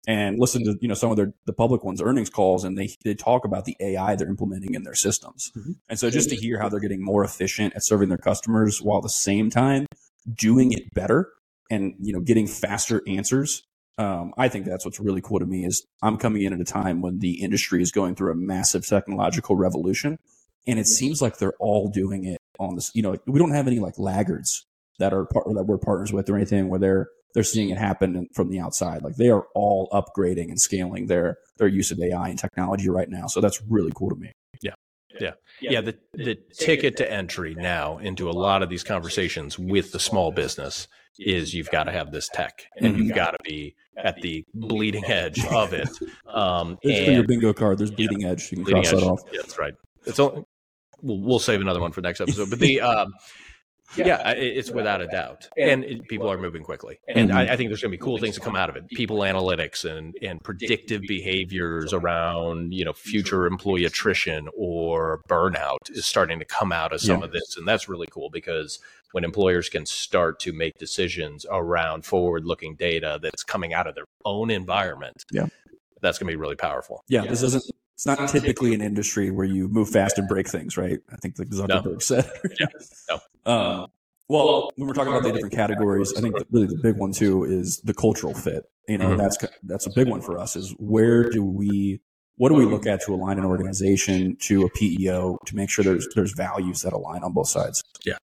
and 0.07 0.39
listen 0.39 0.65
to, 0.65 0.77
you 0.81 0.89
know, 0.89 0.95
some 0.95 1.11
of 1.11 1.17
their, 1.17 1.33
the 1.47 1.53
public 1.53 1.83
ones 1.83 2.03
earnings 2.03 2.31
calls 2.31 2.65
and 2.65 2.77
they, 2.77 2.91
they 3.05 3.15
talk 3.15 3.45
about 3.45 3.65
the 3.65 3.77
AI 3.81 4.17
they're 4.17 4.29
implementing 4.29 4.75
in 4.75 4.83
their 4.83 4.95
systems. 4.95 5.51
Mm-hmm. 5.57 5.73
And 5.89 5.99
so 5.99 6.11
just 6.11 6.29
to 6.31 6.37
hear 6.37 6.61
how 6.61 6.69
they're 6.69 6.81
getting 6.81 7.03
more 7.03 7.25
efficient 7.25 7.75
at 7.75 7.85
serving 7.85 8.09
their 8.09 8.19
customers 8.19 8.83
while 8.83 8.99
at 8.99 9.03
the 9.03 9.09
same 9.09 9.51
time 9.51 9.87
doing 10.33 10.73
it 10.73 10.93
better 10.93 11.31
and, 11.71 11.95
you 12.01 12.13
know, 12.13 12.21
getting 12.21 12.47
faster 12.47 13.03
answers. 13.07 13.65
Um, 13.97 14.33
I 14.39 14.49
think 14.49 14.65
that's 14.65 14.85
what's 14.85 15.01
really 15.01 15.21
cool 15.21 15.41
to 15.41 15.47
me 15.47 15.65
is 15.65 15.85
I'm 16.03 16.19
coming 16.19 16.43
in 16.43 16.53
at 16.53 16.61
a 16.61 16.65
time 16.65 17.01
when 17.01 17.19
the 17.19 17.43
industry 17.43 17.83
is 17.83 17.91
going 17.91 18.15
through 18.15 18.33
a 18.33 18.37
massive 18.37 18.87
technological 18.87 19.57
revolution 19.57 20.19
and 20.67 20.79
it 20.79 20.87
seems 20.87 21.21
like 21.21 21.39
they're 21.39 21.57
all 21.59 21.89
doing 21.89 22.25
it 22.25 22.38
on 22.59 22.75
this. 22.75 22.91
You 22.95 23.03
know, 23.03 23.17
we 23.27 23.39
don't 23.39 23.53
have 23.53 23.67
any 23.67 23.79
like 23.79 23.99
laggards 23.99 24.67
that 24.99 25.13
are 25.13 25.27
part, 25.27 25.47
that 25.55 25.65
we're 25.65 25.79
partners 25.79 26.13
with 26.13 26.29
or 26.29 26.37
anything 26.37 26.69
where 26.69 26.81
they're 26.81 27.09
they're 27.35 27.45
seeing 27.45 27.71
it 27.71 27.79
happen 27.79 28.29
from 28.35 28.51
the 28.51 28.59
outside. 28.59 29.03
Like 29.03 29.17
they 29.17 29.29
are 29.29 29.47
all 29.55 29.89
upgrading 29.93 30.49
and 30.49 30.61
scaling 30.61 31.07
their 31.07 31.39
their 31.59 31.69
use 31.69 31.91
of 31.91 32.01
AI 32.01 32.29
and 32.29 32.39
technology 32.39 32.89
right 32.89 33.09
now. 33.09 33.27
So 33.27 33.41
that's 33.41 33.63
really 33.69 33.93
cool 33.95 34.11
to 34.11 34.17
me. 34.17 34.33
Yeah. 34.63 34.75
Yeah. 35.21 35.33
Yeah. 35.61 35.81
The, 35.81 35.99
the 36.15 36.39
ticket 36.53 36.97
to 36.99 37.11
entry 37.11 37.55
now 37.55 37.99
into 37.99 38.31
a 38.31 38.33
lot 38.33 38.63
of 38.63 38.69
these 38.69 38.85
conversations 38.85 39.59
with 39.59 39.93
the 39.93 39.99
small 39.99 40.33
business 40.33 40.89
is 41.19 41.53
you've 41.53 41.71
got 41.71 41.85
to 41.85 41.93
have 41.93 42.13
this 42.13 42.29
tech 42.29 42.67
and 42.77 42.95
mm-hmm. 42.95 43.03
you've 43.03 43.15
got 43.15 43.33
to 43.33 43.39
be 43.43 43.75
at 43.97 44.21
the 44.23 44.45
bleeding 44.55 45.05
edge 45.07 45.45
of 45.47 45.73
it. 45.73 45.89
Um, 46.29 46.79
and, 46.85 47.15
your 47.15 47.25
bingo 47.25 47.55
card. 47.55 47.79
There's 47.79 47.91
bleeding 47.91 48.21
yeah, 48.21 48.29
edge. 48.29 48.53
You 48.53 48.59
can 48.59 48.67
cross 48.67 48.93
edge. 48.93 49.01
that 49.01 49.03
off. 49.03 49.23
Yeah, 49.33 49.41
that's 49.41 49.59
right. 49.59 49.73
It's 50.05 50.21
only, 50.21 50.45
we'll, 51.03 51.21
we'll 51.21 51.39
save 51.39 51.61
another 51.61 51.81
one 51.81 51.93
for 51.93 52.01
next 52.01 52.21
episode. 52.21 52.51
But 52.51 52.59
the 52.59 52.81
um, 52.81 53.15
yeah, 53.97 54.07
yeah 54.07 54.31
it's 54.33 54.71
without 54.71 55.01
a 55.01 55.07
doubt, 55.07 55.49
and 55.57 55.85
it, 55.85 56.09
people 56.09 56.31
are 56.31 56.37
moving 56.37 56.63
quickly, 56.63 57.01
and 57.09 57.33
I, 57.33 57.53
I 57.53 57.57
think 57.57 57.71
there's 57.71 57.81
going 57.81 57.91
to 57.91 57.99
be 57.99 58.03
cool 58.03 58.19
things 58.19 58.35
to 58.35 58.41
come 58.41 58.55
out 58.55 58.69
of 58.69 58.77
it. 58.77 58.89
People 58.89 59.19
analytics 59.19 59.85
and 59.85 60.15
and 60.21 60.43
predictive 60.43 61.03
behaviors 61.09 61.93
around 61.93 62.75
you 62.75 62.85
know 62.85 62.93
future 62.93 63.47
employee 63.47 63.85
attrition 63.85 64.49
or 64.57 65.23
burnout 65.29 65.91
is 65.91 66.05
starting 66.05 66.39
to 66.39 66.45
come 66.45 66.71
out 66.71 66.93
of 66.93 67.01
some 67.01 67.21
yeah. 67.21 67.25
of 67.25 67.33
this, 67.33 67.57
and 67.57 67.67
that's 67.67 67.89
really 67.89 68.09
cool 68.11 68.29
because 68.31 68.79
when 69.13 69.25
employers 69.25 69.71
can 69.71 69.87
start 69.87 70.39
to 70.41 70.53
make 70.53 70.77
decisions 70.77 71.47
around 71.51 72.05
forward-looking 72.05 72.77
data 72.77 73.19
that's 73.23 73.43
coming 73.43 73.73
out 73.73 73.87
of 73.87 73.95
their 73.95 74.05
own 74.27 74.51
environment, 74.51 75.25
yeah, 75.33 75.47
that's 76.01 76.19
going 76.19 76.27
to 76.27 76.33
be 76.33 76.41
really 76.41 76.57
powerful. 76.57 77.05
Yeah, 77.09 77.27
this 77.27 77.43
isn't 77.43 77.65
it's 77.99 78.07
not, 78.07 78.21
it's 78.21 78.33
not 78.33 78.41
typically 78.41 78.75
an 78.75 78.81
industry 78.81 79.33
where 79.33 79.45
you 79.45 79.67
move 79.67 79.91
fast 79.91 80.19
and 80.19 80.29
break 80.29 80.49
things, 80.49 80.77
right? 80.77 81.01
I 81.13 81.17
think 81.17 81.37
like 81.37 81.49
Zuckerberg 81.49 81.85
no. 81.85 81.99
said. 81.99 82.31
yeah. 82.61 82.67
No. 83.11 83.21
Um, 83.47 83.87
well, 84.29 84.71
when 84.77 84.87
we're 84.87 84.93
talking 84.93 85.11
about 85.11 85.23
the 85.23 85.33
different 85.33 85.55
categories, 85.55 86.13
I 86.15 86.21
think 86.21 86.35
really 86.51 86.67
the 86.67 86.79
big 86.83 86.99
one 86.99 87.13
too 87.13 87.45
is 87.45 87.81
the 87.81 87.95
cultural 87.95 88.35
fit. 88.35 88.65
You 88.87 88.99
know, 88.99 89.09
mm-hmm. 89.09 89.17
that's 89.17 89.39
that's 89.63 89.87
a 89.87 89.91
big 89.91 90.07
one 90.07 90.21
for 90.21 90.37
us. 90.37 90.55
Is 90.55 90.75
where 90.79 91.31
do 91.31 91.43
we, 91.43 92.03
what 92.37 92.51
do 92.51 92.55
we 92.57 92.67
look 92.67 92.87
at 92.87 93.01
to 93.07 93.15
align 93.15 93.39
an 93.39 93.47
organization 93.47 94.37
to 94.41 94.65
a 94.65 94.71
PEO 94.71 95.39
to 95.47 95.57
make 95.57 95.71
sure 95.71 95.83
there's 95.83 96.07
there's 96.15 96.33
values 96.33 96.83
that 96.83 96.93
align 96.93 97.23
on 97.23 97.33
both 97.33 97.49
sides? 97.49 97.83
Yeah, 98.05 98.19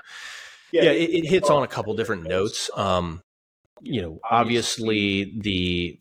yeah, 0.72 0.90
it, 0.90 1.12
it 1.12 1.26
hits 1.28 1.52
on 1.52 1.62
a 1.62 1.68
couple 1.68 1.94
different 1.94 2.24
notes. 2.24 2.72
Um, 2.76 3.22
you 3.82 4.02
know, 4.02 4.20
obviously 4.30 5.34
the 5.40 6.00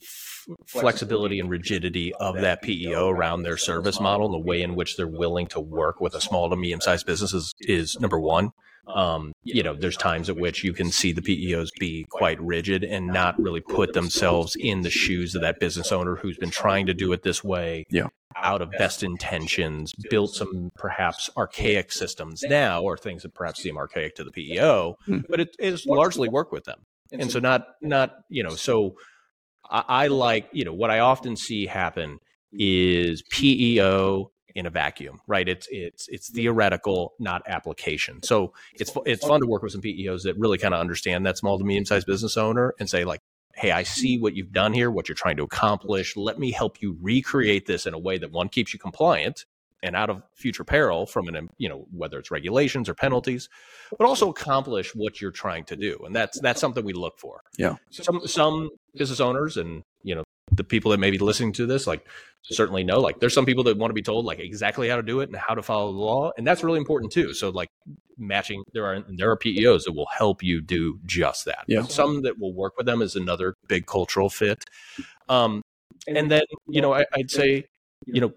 flexibility 0.66 1.40
and 1.40 1.50
rigidity 1.50 2.12
of 2.14 2.36
that 2.36 2.62
PEO 2.62 3.08
around 3.08 3.42
their 3.42 3.56
service 3.56 4.00
model, 4.00 4.30
the 4.30 4.38
way 4.38 4.62
in 4.62 4.74
which 4.74 4.96
they're 4.96 5.06
willing 5.06 5.46
to 5.48 5.60
work 5.60 6.00
with 6.00 6.14
a 6.14 6.20
small 6.20 6.50
to 6.50 6.56
medium 6.56 6.80
sized 6.80 7.06
business 7.06 7.32
is, 7.32 7.52
is 7.60 7.98
number 8.00 8.18
one. 8.18 8.50
Um, 8.86 9.32
you 9.44 9.62
know, 9.62 9.74
there's 9.74 9.96
times 9.96 10.28
at 10.28 10.36
which 10.36 10.64
you 10.64 10.72
can 10.72 10.90
see 10.90 11.12
the 11.12 11.22
PEOs 11.22 11.68
be 11.78 12.06
quite 12.10 12.40
rigid 12.40 12.82
and 12.82 13.06
not 13.06 13.40
really 13.40 13.60
put 13.60 13.92
themselves 13.92 14.56
in 14.58 14.80
the 14.80 14.90
shoes 14.90 15.34
of 15.34 15.42
that 15.42 15.60
business 15.60 15.92
owner 15.92 16.16
who's 16.16 16.38
been 16.38 16.50
trying 16.50 16.86
to 16.86 16.94
do 16.94 17.12
it 17.12 17.22
this 17.22 17.44
way. 17.44 17.86
Yeah. 17.90 18.08
Out 18.36 18.62
of 18.62 18.70
best 18.72 19.02
intentions, 19.02 19.92
built 20.08 20.34
some 20.34 20.70
perhaps 20.76 21.30
archaic 21.36 21.92
systems 21.92 22.42
now, 22.42 22.80
or 22.80 22.96
things 22.96 23.22
that 23.22 23.34
perhaps 23.34 23.60
seem 23.60 23.76
archaic 23.76 24.14
to 24.16 24.24
the 24.24 24.30
PEO, 24.30 24.96
hmm. 25.04 25.18
but 25.28 25.40
it 25.40 25.54
is 25.58 25.84
largely 25.84 26.28
work 26.28 26.52
with 26.52 26.64
them. 26.64 26.80
And 27.12 27.30
so, 27.30 27.38
not, 27.38 27.66
not, 27.80 28.14
you 28.28 28.42
know, 28.42 28.50
so 28.50 28.96
I, 29.68 29.84
I 29.88 30.06
like, 30.08 30.48
you 30.52 30.64
know, 30.64 30.74
what 30.74 30.90
I 30.90 31.00
often 31.00 31.36
see 31.36 31.66
happen 31.66 32.18
is 32.52 33.22
PEO 33.30 34.30
in 34.54 34.66
a 34.66 34.70
vacuum, 34.70 35.20
right? 35.26 35.48
It's 35.48 35.68
it's 35.70 36.08
it's 36.08 36.30
theoretical, 36.30 37.14
not 37.18 37.42
application. 37.46 38.22
So 38.22 38.52
it's 38.74 38.92
it's 39.06 39.26
fun 39.26 39.40
to 39.40 39.46
work 39.46 39.62
with 39.62 39.72
some 39.72 39.80
PEOs 39.80 40.22
that 40.24 40.36
really 40.38 40.58
kind 40.58 40.74
of 40.74 40.80
understand 40.80 41.24
that 41.26 41.38
small 41.38 41.58
to 41.58 41.64
medium 41.64 41.84
sized 41.84 42.06
business 42.06 42.36
owner 42.36 42.74
and 42.78 42.88
say 42.88 43.04
like, 43.04 43.20
hey, 43.54 43.70
I 43.70 43.82
see 43.82 44.18
what 44.18 44.34
you've 44.34 44.52
done 44.52 44.72
here, 44.72 44.90
what 44.90 45.08
you're 45.08 45.16
trying 45.16 45.36
to 45.36 45.44
accomplish. 45.44 46.16
Let 46.16 46.38
me 46.38 46.50
help 46.50 46.80
you 46.82 46.96
recreate 47.00 47.66
this 47.66 47.86
in 47.86 47.94
a 47.94 47.98
way 47.98 48.18
that 48.18 48.32
one 48.32 48.48
keeps 48.48 48.72
you 48.72 48.78
compliant 48.78 49.44
and 49.82 49.96
out 49.96 50.10
of 50.10 50.22
future 50.34 50.64
peril 50.64 51.06
from 51.06 51.28
an 51.28 51.48
you 51.58 51.68
know 51.68 51.86
whether 51.90 52.18
it's 52.18 52.30
regulations 52.30 52.88
or 52.88 52.94
penalties 52.94 53.48
but 53.98 54.06
also 54.06 54.28
accomplish 54.28 54.94
what 54.94 55.20
you're 55.20 55.30
trying 55.30 55.64
to 55.64 55.76
do. 55.76 55.98
And 56.04 56.14
that's 56.14 56.40
that's 56.40 56.60
something 56.60 56.84
we 56.84 56.92
look 56.92 57.18
for. 57.18 57.42
Yeah. 57.58 57.76
Some 57.90 58.26
some 58.26 58.70
business 58.94 59.20
owners 59.20 59.56
and 59.56 59.82
you 60.02 60.14
know 60.14 60.24
the 60.52 60.64
people 60.64 60.90
that 60.90 60.98
may 60.98 61.10
be 61.10 61.18
listening 61.18 61.52
to 61.52 61.64
this 61.64 61.86
like 61.86 62.04
certainly 62.42 62.82
know 62.82 62.98
like 62.98 63.20
there's 63.20 63.34
some 63.34 63.46
people 63.46 63.62
that 63.62 63.78
want 63.78 63.90
to 63.90 63.94
be 63.94 64.02
told 64.02 64.24
like 64.24 64.40
exactly 64.40 64.88
how 64.88 64.96
to 64.96 65.02
do 65.02 65.20
it 65.20 65.28
and 65.28 65.36
how 65.36 65.54
to 65.54 65.62
follow 65.62 65.92
the 65.92 65.98
law 65.98 66.32
and 66.36 66.46
that's 66.46 66.64
really 66.64 66.78
important 66.78 67.12
too. 67.12 67.32
So 67.34 67.50
like 67.50 67.68
matching 68.18 68.62
there 68.72 68.84
are 68.84 69.04
there 69.08 69.30
are 69.30 69.36
PEOs 69.36 69.84
that 69.84 69.92
will 69.92 70.08
help 70.16 70.42
you 70.42 70.60
do 70.60 70.98
just 71.04 71.44
that. 71.44 71.64
Yeah. 71.68 71.82
Some 71.82 72.22
that 72.22 72.38
will 72.38 72.54
work 72.54 72.74
with 72.76 72.86
them 72.86 73.02
is 73.02 73.16
another 73.16 73.54
big 73.68 73.86
cultural 73.86 74.28
fit. 74.28 74.64
Um 75.28 75.62
and 76.06 76.30
then 76.30 76.42
you 76.68 76.80
know 76.80 76.94
I, 76.94 77.04
I'd 77.12 77.30
say 77.30 77.66
you 78.06 78.20
know 78.20 78.32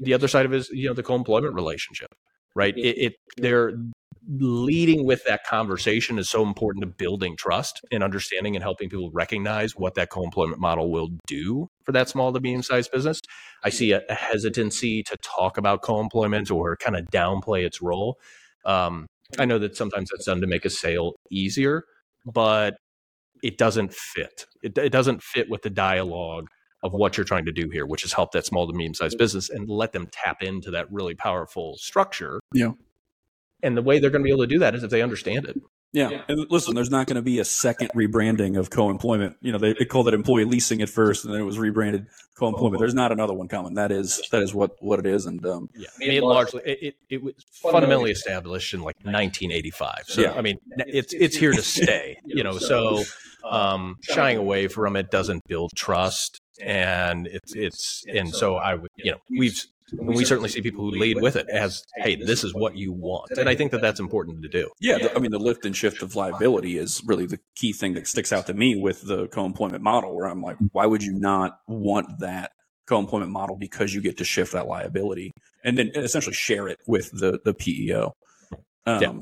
the 0.00 0.14
other 0.14 0.28
side 0.28 0.46
of 0.46 0.52
it 0.52 0.56
is 0.56 0.70
you 0.70 0.88
know 0.88 0.94
the 0.94 1.02
co-employment 1.02 1.54
relationship 1.54 2.14
right? 2.58 2.76
It, 2.76 2.98
it 2.98 3.12
they're 3.36 3.72
leading 4.28 5.06
with 5.06 5.24
that 5.24 5.44
conversation 5.44 6.18
is 6.18 6.28
so 6.28 6.42
important 6.42 6.82
to 6.82 6.86
building 6.86 7.34
trust 7.34 7.80
and 7.90 8.02
understanding 8.02 8.56
and 8.56 8.62
helping 8.62 8.90
people 8.90 9.10
recognize 9.10 9.74
what 9.74 9.94
that 9.94 10.10
co-employment 10.10 10.60
model 10.60 10.90
will 10.90 11.08
do 11.26 11.68
for 11.84 11.92
that 11.92 12.10
small 12.10 12.32
to 12.32 12.40
medium 12.40 12.62
sized 12.62 12.90
business. 12.90 13.20
I 13.64 13.70
see 13.70 13.92
a, 13.92 14.02
a, 14.10 14.14
hesitancy 14.14 15.02
to 15.04 15.16
talk 15.22 15.56
about 15.56 15.80
co-employment 15.82 16.50
or 16.50 16.76
kind 16.76 16.96
of 16.96 17.06
downplay 17.06 17.64
its 17.64 17.80
role. 17.80 18.18
Um, 18.64 19.06
i 19.38 19.44
know 19.44 19.58
that 19.58 19.76
sometimes 19.76 20.08
that's 20.10 20.24
done 20.24 20.40
to 20.40 20.46
make 20.46 20.64
a 20.64 20.70
sale 20.70 21.12
easier 21.30 21.84
but 22.24 22.76
it 23.42 23.56
doesn't 23.56 23.92
fit. 23.92 24.46
It, 24.62 24.76
it 24.76 24.90
doesn't 24.90 25.22
fit 25.22 25.48
with 25.48 25.62
the 25.62 25.70
dialogue 25.70 26.48
of 26.82 26.92
what 26.92 27.16
you're 27.16 27.24
trying 27.24 27.44
to 27.44 27.52
do 27.52 27.68
here, 27.70 27.86
which 27.86 28.04
is 28.04 28.12
help 28.12 28.32
that 28.32 28.46
small 28.46 28.66
to 28.66 28.72
medium 28.72 28.94
sized 28.94 29.18
business 29.18 29.50
and 29.50 29.68
let 29.68 29.92
them 29.92 30.08
tap 30.12 30.42
into 30.42 30.70
that 30.70 30.90
really 30.92 31.14
powerful 31.14 31.76
structure. 31.76 32.40
Yeah. 32.52 32.72
And 33.62 33.76
the 33.76 33.82
way 33.82 33.98
they're 33.98 34.10
going 34.10 34.22
to 34.22 34.26
be 34.26 34.30
able 34.30 34.44
to 34.44 34.48
do 34.48 34.60
that 34.60 34.74
is 34.74 34.84
if 34.84 34.90
they 34.90 35.02
understand 35.02 35.46
it. 35.46 35.60
Yeah. 35.92 36.10
yeah. 36.10 36.22
And 36.28 36.46
listen, 36.50 36.74
there's 36.74 36.90
not 36.90 37.06
going 37.06 37.16
to 37.16 37.22
be 37.22 37.38
a 37.38 37.44
second 37.44 37.90
rebranding 37.94 38.58
of 38.58 38.70
co-employment. 38.70 39.36
You 39.40 39.52
know, 39.52 39.58
they, 39.58 39.72
they 39.72 39.86
called 39.86 40.06
it 40.06 40.14
employee 40.14 40.44
leasing 40.44 40.82
at 40.82 40.90
first 40.90 41.24
and 41.24 41.32
then 41.32 41.40
it 41.40 41.44
was 41.44 41.58
rebranded 41.58 42.06
co-employment. 42.36 42.78
There's 42.78 42.94
not 42.94 43.10
another 43.10 43.32
one 43.32 43.48
coming. 43.48 43.74
That 43.74 43.90
is, 43.90 44.22
that 44.30 44.42
is 44.42 44.54
what, 44.54 44.72
what 44.80 44.98
it 44.98 45.06
is. 45.06 45.26
And, 45.26 45.44
um, 45.46 45.70
yeah, 45.74 45.88
I 45.96 45.98
mean, 45.98 46.10
it 46.10 46.22
largely, 46.22 46.62
it, 46.64 46.78
it, 46.82 46.94
it, 47.08 47.22
was 47.22 47.34
fundamentally 47.50 48.10
established 48.10 48.74
in 48.74 48.80
like 48.80 48.96
1985. 48.96 50.04
So, 50.06 50.20
yeah. 50.20 50.32
I 50.34 50.42
mean, 50.42 50.58
it's, 50.76 51.14
it's 51.14 51.36
here 51.36 51.52
to 51.52 51.62
stay, 51.62 52.18
you 52.24 52.44
know, 52.44 52.58
so, 52.58 53.02
um, 53.48 53.96
shying 54.02 54.36
away 54.36 54.68
from 54.68 54.94
it 54.94 55.10
doesn't 55.10 55.42
build 55.48 55.70
trust 55.74 56.40
and 56.60 57.26
it's 57.26 57.54
it's 57.54 58.04
and 58.08 58.34
so 58.34 58.56
I 58.56 58.74
would 58.74 58.90
you 58.96 59.12
know 59.12 59.18
we've 59.30 59.64
and 59.92 60.08
we 60.08 60.24
certainly 60.24 60.48
see 60.50 60.60
people 60.60 60.84
who 60.84 60.90
lead 60.90 61.20
with 61.20 61.36
it 61.36 61.48
as 61.48 61.82
hey 61.96 62.14
this 62.14 62.44
is 62.44 62.52
what 62.52 62.76
you 62.76 62.92
want 62.92 63.30
and 63.38 63.48
i 63.48 63.54
think 63.54 63.70
that 63.70 63.80
that's 63.80 63.98
important 63.98 64.42
to 64.42 64.48
do 64.48 64.68
yeah 64.80 65.08
i 65.16 65.18
mean 65.18 65.30
the 65.30 65.38
lift 65.38 65.64
and 65.64 65.74
shift 65.74 66.02
of 66.02 66.14
liability 66.14 66.76
is 66.76 67.02
really 67.06 67.24
the 67.24 67.40
key 67.56 67.72
thing 67.72 67.94
that 67.94 68.06
sticks 68.06 68.30
out 68.30 68.46
to 68.46 68.52
me 68.52 68.76
with 68.76 69.00
the 69.06 69.28
co-employment 69.28 69.82
model 69.82 70.14
where 70.14 70.26
i'm 70.26 70.42
like 70.42 70.58
why 70.72 70.84
would 70.84 71.02
you 71.02 71.18
not 71.18 71.60
want 71.68 72.18
that 72.18 72.52
co-employment 72.86 73.32
model 73.32 73.56
because 73.56 73.94
you 73.94 74.02
get 74.02 74.18
to 74.18 74.24
shift 74.24 74.52
that 74.52 74.66
liability 74.66 75.32
and 75.64 75.78
then 75.78 75.90
essentially 75.94 76.34
share 76.34 76.68
it 76.68 76.78
with 76.86 77.10
the 77.12 77.40
the 77.46 77.54
peo 77.54 78.14
um, 78.88 79.02
yeah. 79.02 79.12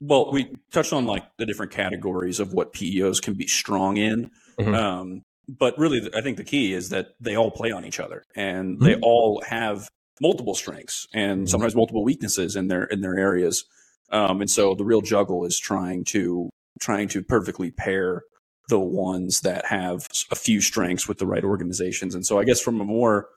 well, 0.00 0.30
we 0.32 0.54
touched 0.72 0.92
on 0.92 1.06
like 1.06 1.24
the 1.36 1.46
different 1.46 1.72
categories 1.72 2.40
of 2.40 2.52
what 2.52 2.72
PEOs 2.72 3.20
can 3.20 3.34
be 3.34 3.46
strong 3.46 3.96
in. 3.96 4.30
Mhm. 4.58 4.74
Um, 4.74 5.22
but 5.48 5.78
really, 5.78 6.10
I 6.14 6.20
think 6.22 6.36
the 6.36 6.44
key 6.44 6.72
is 6.72 6.88
that 6.90 7.08
they 7.20 7.36
all 7.36 7.50
play 7.50 7.70
on 7.70 7.84
each 7.84 8.00
other 8.00 8.24
and 8.34 8.80
they 8.80 8.96
all 8.96 9.42
have 9.46 9.88
multiple 10.20 10.54
strengths 10.54 11.06
and 11.12 11.48
sometimes 11.48 11.76
multiple 11.76 12.02
weaknesses 12.02 12.56
in 12.56 12.68
their 12.68 12.84
in 12.84 13.00
their 13.00 13.16
areas. 13.16 13.64
Um, 14.10 14.40
and 14.40 14.50
so 14.50 14.74
the 14.74 14.84
real 14.84 15.00
juggle 15.00 15.44
is 15.44 15.58
trying 15.58 16.04
to 16.06 16.50
trying 16.80 17.08
to 17.08 17.22
perfectly 17.22 17.70
pair 17.70 18.22
the 18.68 18.80
ones 18.80 19.40
that 19.42 19.66
have 19.66 20.08
a 20.30 20.36
few 20.36 20.60
strengths 20.60 21.06
with 21.06 21.18
the 21.18 21.26
right 21.26 21.44
organizations. 21.44 22.14
And 22.14 22.26
so 22.26 22.38
I 22.38 22.44
guess 22.44 22.60
from 22.60 22.80
a 22.80 22.84
more 22.84 23.28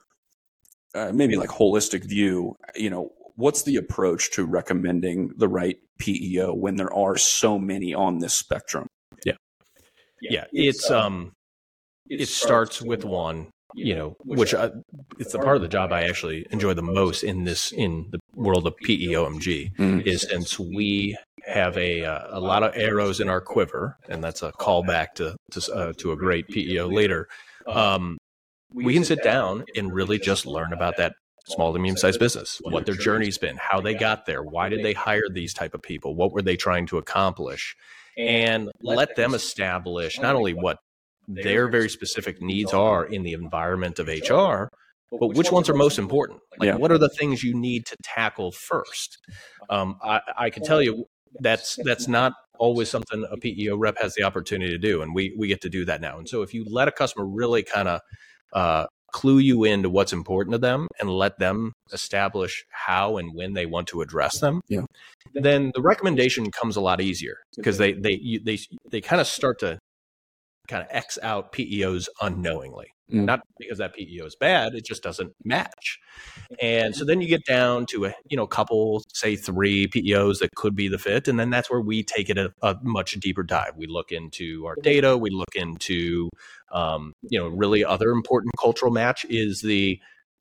uh, 0.94 1.12
maybe 1.14 1.36
like 1.36 1.50
holistic 1.50 2.04
view, 2.04 2.56
you 2.74 2.90
know, 2.90 3.12
what's 3.36 3.62
the 3.62 3.76
approach 3.76 4.32
to 4.32 4.44
recommending 4.44 5.30
the 5.36 5.48
right 5.48 5.76
PEO 5.98 6.52
when 6.54 6.74
there 6.74 6.92
are 6.92 7.16
so 7.16 7.58
many 7.58 7.94
on 7.94 8.18
this 8.18 8.34
spectrum? 8.34 8.88
Yeah. 9.24 9.34
Yeah, 10.20 10.44
it's 10.52 10.90
um 10.90 11.32
it 12.10 12.28
starts 12.28 12.82
with 12.82 13.04
one 13.04 13.48
you 13.74 13.94
know 13.94 14.16
which 14.24 14.52
I, 14.52 14.70
it's 15.20 15.32
the 15.32 15.38
part 15.38 15.54
of 15.56 15.62
the 15.62 15.68
job 15.68 15.92
i 15.92 16.02
actually 16.02 16.44
enjoy 16.50 16.74
the 16.74 16.82
most 16.82 17.22
in 17.22 17.44
this 17.44 17.70
in 17.72 18.08
the 18.10 18.18
world 18.34 18.66
of 18.66 18.74
peomg 18.84 19.70
Mm. 19.78 20.04
is 20.04 20.22
since 20.22 20.58
we 20.58 21.16
have 21.46 21.76
a 21.78 22.04
uh, 22.04 22.26
a 22.30 22.40
lot 22.40 22.62
of 22.62 22.76
arrows 22.76 23.20
in 23.20 23.28
our 23.28 23.40
quiver 23.40 23.96
and 24.08 24.22
that's 24.24 24.42
a 24.42 24.52
callback 24.52 25.14
to 25.14 25.36
to, 25.52 25.72
uh, 25.72 25.92
to 25.98 26.12
a 26.12 26.16
great 26.16 26.48
peo 26.48 26.88
later 26.88 27.28
um, 27.66 28.18
we 28.74 28.92
can 28.94 29.04
sit 29.04 29.22
down 29.22 29.64
and 29.76 29.92
really 29.92 30.18
just 30.18 30.46
learn 30.46 30.72
about 30.72 30.96
that 30.96 31.12
small 31.46 31.72
to 31.72 31.78
medium 31.78 31.96
sized 31.96 32.18
business 32.20 32.60
what 32.64 32.86
their 32.86 32.94
journey's 32.96 33.38
been 33.38 33.56
how 33.56 33.80
they 33.80 33.94
got 33.94 34.26
there 34.26 34.42
why 34.42 34.68
did 34.68 34.84
they 34.84 34.92
hire 34.92 35.28
these 35.30 35.54
type 35.54 35.74
of 35.74 35.82
people 35.82 36.14
what 36.16 36.32
were 36.32 36.42
they 36.42 36.56
trying 36.56 36.86
to 36.86 36.98
accomplish 36.98 37.76
and 38.18 38.68
let 38.82 39.14
them 39.16 39.32
establish 39.34 40.18
not 40.20 40.34
only 40.34 40.52
what 40.52 40.78
their 41.34 41.68
very 41.68 41.88
specific 41.88 42.40
needs 42.40 42.72
are 42.72 43.04
in 43.04 43.22
the 43.22 43.32
environment 43.32 43.98
of 43.98 44.08
HR, 44.08 44.68
but 45.18 45.28
which 45.34 45.50
ones 45.52 45.68
are 45.68 45.74
most 45.74 45.98
important? 45.98 46.40
Like, 46.58 46.68
Yeah. 46.68 46.76
what 46.76 46.90
are 46.92 46.98
the 46.98 47.08
things 47.08 47.42
you 47.42 47.54
need 47.54 47.86
to 47.86 47.96
tackle 48.02 48.52
first? 48.52 49.18
Um, 49.68 49.96
I, 50.02 50.20
I 50.36 50.50
can 50.50 50.62
tell 50.62 50.82
you 50.82 51.04
that's 51.40 51.78
that's 51.84 52.08
not 52.08 52.32
always 52.58 52.90
something 52.90 53.24
a 53.30 53.36
PEO 53.36 53.76
rep 53.76 53.96
has 54.00 54.14
the 54.14 54.22
opportunity 54.24 54.70
to 54.72 54.78
do, 54.78 55.02
and 55.02 55.14
we 55.14 55.34
we 55.38 55.48
get 55.48 55.60
to 55.62 55.68
do 55.70 55.84
that 55.86 56.00
now. 56.00 56.18
And 56.18 56.28
so, 56.28 56.42
if 56.42 56.52
you 56.54 56.64
let 56.68 56.88
a 56.88 56.92
customer 56.92 57.26
really 57.26 57.62
kind 57.62 57.88
of 57.88 58.00
uh, 58.52 58.86
clue 59.12 59.38
you 59.38 59.64
into 59.64 59.88
what's 59.90 60.12
important 60.12 60.52
to 60.52 60.58
them 60.58 60.86
and 61.00 61.10
let 61.10 61.38
them 61.38 61.72
establish 61.92 62.64
how 62.70 63.16
and 63.16 63.34
when 63.34 63.54
they 63.54 63.66
want 63.66 63.88
to 63.88 64.00
address 64.02 64.38
them, 64.40 64.60
Yeah. 64.68 64.82
then 65.34 65.72
the 65.74 65.82
recommendation 65.82 66.50
comes 66.52 66.76
a 66.76 66.80
lot 66.80 67.00
easier 67.00 67.36
because 67.56 67.78
they 67.78 67.92
they 67.92 68.18
you, 68.20 68.40
they 68.44 68.58
they 68.90 69.00
kind 69.00 69.20
of 69.20 69.26
start 69.26 69.58
to 69.60 69.78
kind 70.70 70.82
of 70.82 70.88
X 70.90 71.18
out 71.22 71.52
PEOs 71.52 72.08
unknowingly. 72.22 72.94
Mm. 73.12 73.24
Not 73.24 73.40
because 73.58 73.78
that 73.78 73.94
PEO 73.94 74.24
is 74.24 74.36
bad, 74.36 74.74
it 74.74 74.84
just 74.84 75.02
doesn't 75.02 75.32
match. 75.44 75.98
And 76.62 76.94
so 76.94 77.04
then 77.04 77.20
you 77.20 77.26
get 77.26 77.44
down 77.44 77.86
to 77.86 78.06
a 78.06 78.14
you 78.28 78.36
know 78.36 78.46
couple, 78.46 79.02
say 79.12 79.34
three 79.34 79.88
PEOs 79.88 80.38
that 80.38 80.54
could 80.54 80.76
be 80.76 80.88
the 80.88 80.98
fit, 80.98 81.26
and 81.26 81.38
then 81.38 81.50
that's 81.50 81.68
where 81.68 81.80
we 81.80 82.04
take 82.04 82.30
it 82.30 82.38
a, 82.38 82.52
a 82.62 82.76
much 82.82 83.12
deeper 83.14 83.42
dive. 83.42 83.72
We 83.76 83.86
look 83.86 84.12
into 84.12 84.64
our 84.66 84.76
data, 84.80 85.18
we 85.18 85.30
look 85.30 85.56
into 85.56 86.30
um, 86.72 87.12
you 87.28 87.38
know 87.38 87.48
really 87.48 87.84
other 87.84 88.10
important 88.10 88.52
cultural 88.60 88.92
match 88.92 89.26
is 89.28 89.60
the 89.60 89.98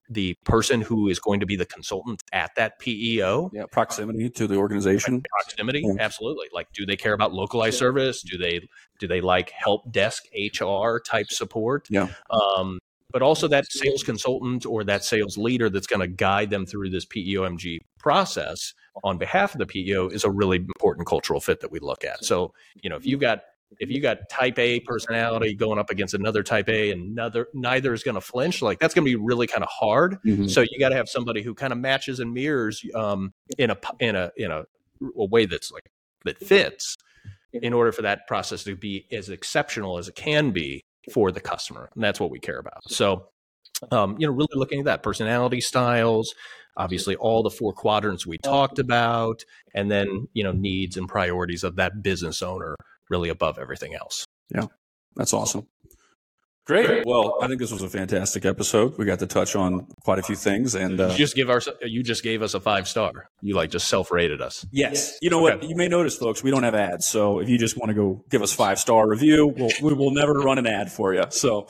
the 0.10 0.36
person 0.43 0.82
who 0.82 1.08
is 1.08 1.19
going 1.19 1.39
to 1.39 1.45
be 1.45 1.56
the 1.56 1.65
consultant 1.65 2.24
at 2.34 2.52
that 2.56 2.80
PEO 2.80 3.52
Yeah, 3.54 3.65
proximity 3.72 4.30
to 4.32 4.48
the 4.48 4.56
organization. 4.56 5.22
proximity 5.30 5.84
Yeah. 5.86 5.93
absolutely 6.00 6.48
like 6.54 6.67
do 6.74 6.86
they 6.86 6.98
care 6.98 7.13
about 7.13 7.32
localized 7.34 7.78
service 7.78 8.22
do 8.24 8.38
they 8.38 8.67
do 9.00 9.08
they 9.08 9.22
like 9.22 9.52
help 9.52 9.91
desk 9.91 10.24
hr 10.60 10.98
type 11.06 11.28
support 11.30 11.88
Yeah. 11.91 12.08
um, 12.32 12.80
but 13.12 13.22
also 13.22 13.48
that 13.48 13.72
sales 13.72 14.04
consultant 14.04 14.65
or 14.65 14.84
that 14.84 15.04
sales 15.04 15.38
leader 15.38 15.69
that's 15.69 15.88
going 15.88 16.00
to 16.02 16.08
guide 16.08 16.50
them 16.52 16.65
through 16.65 16.89
this 16.91 17.06
PEOMG 17.06 17.80
process 17.98 18.74
on 19.04 19.17
behalf 19.17 19.54
of 19.54 19.60
the 19.60 19.65
PEO 19.65 20.10
is 20.10 20.24
a 20.24 20.30
really 20.30 20.58
important 20.58 21.08
cultural 21.08 21.39
fit 21.39 21.60
that 21.62 21.72
we 21.72 21.80
look 21.80 22.04
at. 22.04 22.24
So, 22.24 22.54
you 22.84 22.89
know, 22.89 22.95
if 22.98 23.06
you've 23.08 23.19
got 23.19 23.41
if 23.79 23.89
you 23.89 24.01
got 24.01 24.29
type 24.29 24.58
A 24.58 24.79
personality 24.82 25.53
going 25.53 25.79
up 25.79 25.89
against 25.89 26.13
another 26.13 26.43
type 26.43 26.69
A 26.69 26.91
and 26.91 27.12
another 27.12 27.47
neither 27.53 27.93
is 27.93 28.03
going 28.03 28.15
to 28.15 28.21
flinch, 28.21 28.62
like 28.62 28.79
that's 28.79 28.93
going 28.93 29.05
to 29.05 29.10
be 29.10 29.15
really 29.15 29.47
kind 29.47 29.63
of 29.63 29.69
hard. 29.69 30.17
Mhm. 30.25 30.49
So 30.49 30.62
you 30.62 30.79
got 30.79 30.89
to 30.89 30.95
have 30.95 31.08
somebody 31.08 31.41
who 31.41 31.53
kind 31.53 31.71
of 31.71 31.79
matches 31.79 32.19
and 32.19 32.34
mirrors 32.34 32.84
um, 32.95 33.34
in 33.58 33.69
a 33.69 33.77
in 33.99 34.15
a 34.15 34.32
in 34.38 34.51
a, 34.51 34.63
a 35.17 35.25
way 35.25 35.45
that's 35.45 35.71
like 35.71 35.89
that 36.25 36.38
fits 36.38 36.97
in 37.53 37.73
order 37.73 37.91
for 37.91 38.01
that 38.03 38.27
process 38.27 38.63
to 38.63 38.75
be 38.75 39.05
as 39.12 39.29
exceptional 39.29 39.97
as 39.97 40.08
it 40.08 40.15
can 40.15 40.51
be 40.51 40.84
for 41.13 41.32
the 41.32 41.39
customer, 41.39 41.89
and 41.95 42.03
that's 42.03 42.19
what 42.19 42.29
we 42.32 42.39
care 42.39 42.60
about. 42.60 42.84
So, 42.88 43.27
um, 43.91 44.15
you 44.19 44.27
know, 44.27 44.34
really 44.34 44.47
looking 44.53 44.79
at 44.79 44.86
that 44.86 45.03
personality 45.03 45.62
styles, 45.62 46.34
obviously 46.77 47.15
all 47.15 47.41
the 47.41 47.49
four 47.49 47.73
quadrants 47.73 48.27
we 48.27 48.38
talked 48.39 48.77
about, 48.77 49.43
and 49.73 49.89
then 49.89 50.27
you 50.34 50.43
know 50.43 50.51
needs 50.51 50.97
and 50.97 51.08
priorities 51.08 51.63
of 51.63 51.75
that 51.77 52.03
business 52.03 52.41
owner 52.41 52.75
really 53.10 53.30
above 53.30 53.58
everything 53.60 53.95
else. 53.95 54.26
Yeah, 54.54 54.65
that's 55.15 55.34
awesome. 55.34 55.67
Great. 56.69 57.04
Well, 57.04 57.39
I 57.41 57.48
think 57.48 57.60
this 57.60 57.72
was 57.72 57.82
a 57.82 57.89
fantastic 57.89 58.45
episode. 58.45 58.95
We 59.00 59.06
got 59.06 59.17
to 59.19 59.26
touch 59.26 59.56
on 59.56 59.88
quite 60.04 60.19
a 60.19 60.22
few 60.22 60.36
things, 60.36 60.76
and 60.76 61.02
uh, 61.02 61.08
you 61.08 61.17
just 61.17 61.36
give 61.36 61.50
our 61.50 61.60
you 61.82 62.04
just 62.04 62.22
gave 62.22 62.43
us 62.43 62.54
a 62.54 62.60
five 62.60 62.88
star. 62.88 63.28
You 63.41 63.56
like 63.56 63.72
just 63.72 63.88
self 63.88 64.12
rated 64.12 64.39
us. 64.39 64.67
yes, 64.72 65.17
you 65.19 65.32
know 65.32 65.41
what? 65.41 65.63
You 65.63 65.76
may 65.76 65.88
notice, 65.88 66.15
folks, 66.15 66.43
we 66.43 66.52
don't 66.52 66.62
have 66.62 66.76
ads. 66.76 67.08
So 67.08 67.39
if 67.39 67.50
you 67.50 67.58
just 67.58 67.76
want 67.76 67.89
to 67.89 67.95
go 67.95 68.24
give 68.30 68.43
us 68.43 68.54
five 68.54 68.78
star 68.78 69.10
review, 69.10 69.48
we'll, 69.48 69.72
we 69.82 69.95
will 69.95 70.12
never 70.12 70.34
run 70.34 70.60
an 70.60 70.67
ad 70.67 70.91
for 70.91 71.12
you. 71.12 71.24
So, 71.32 71.69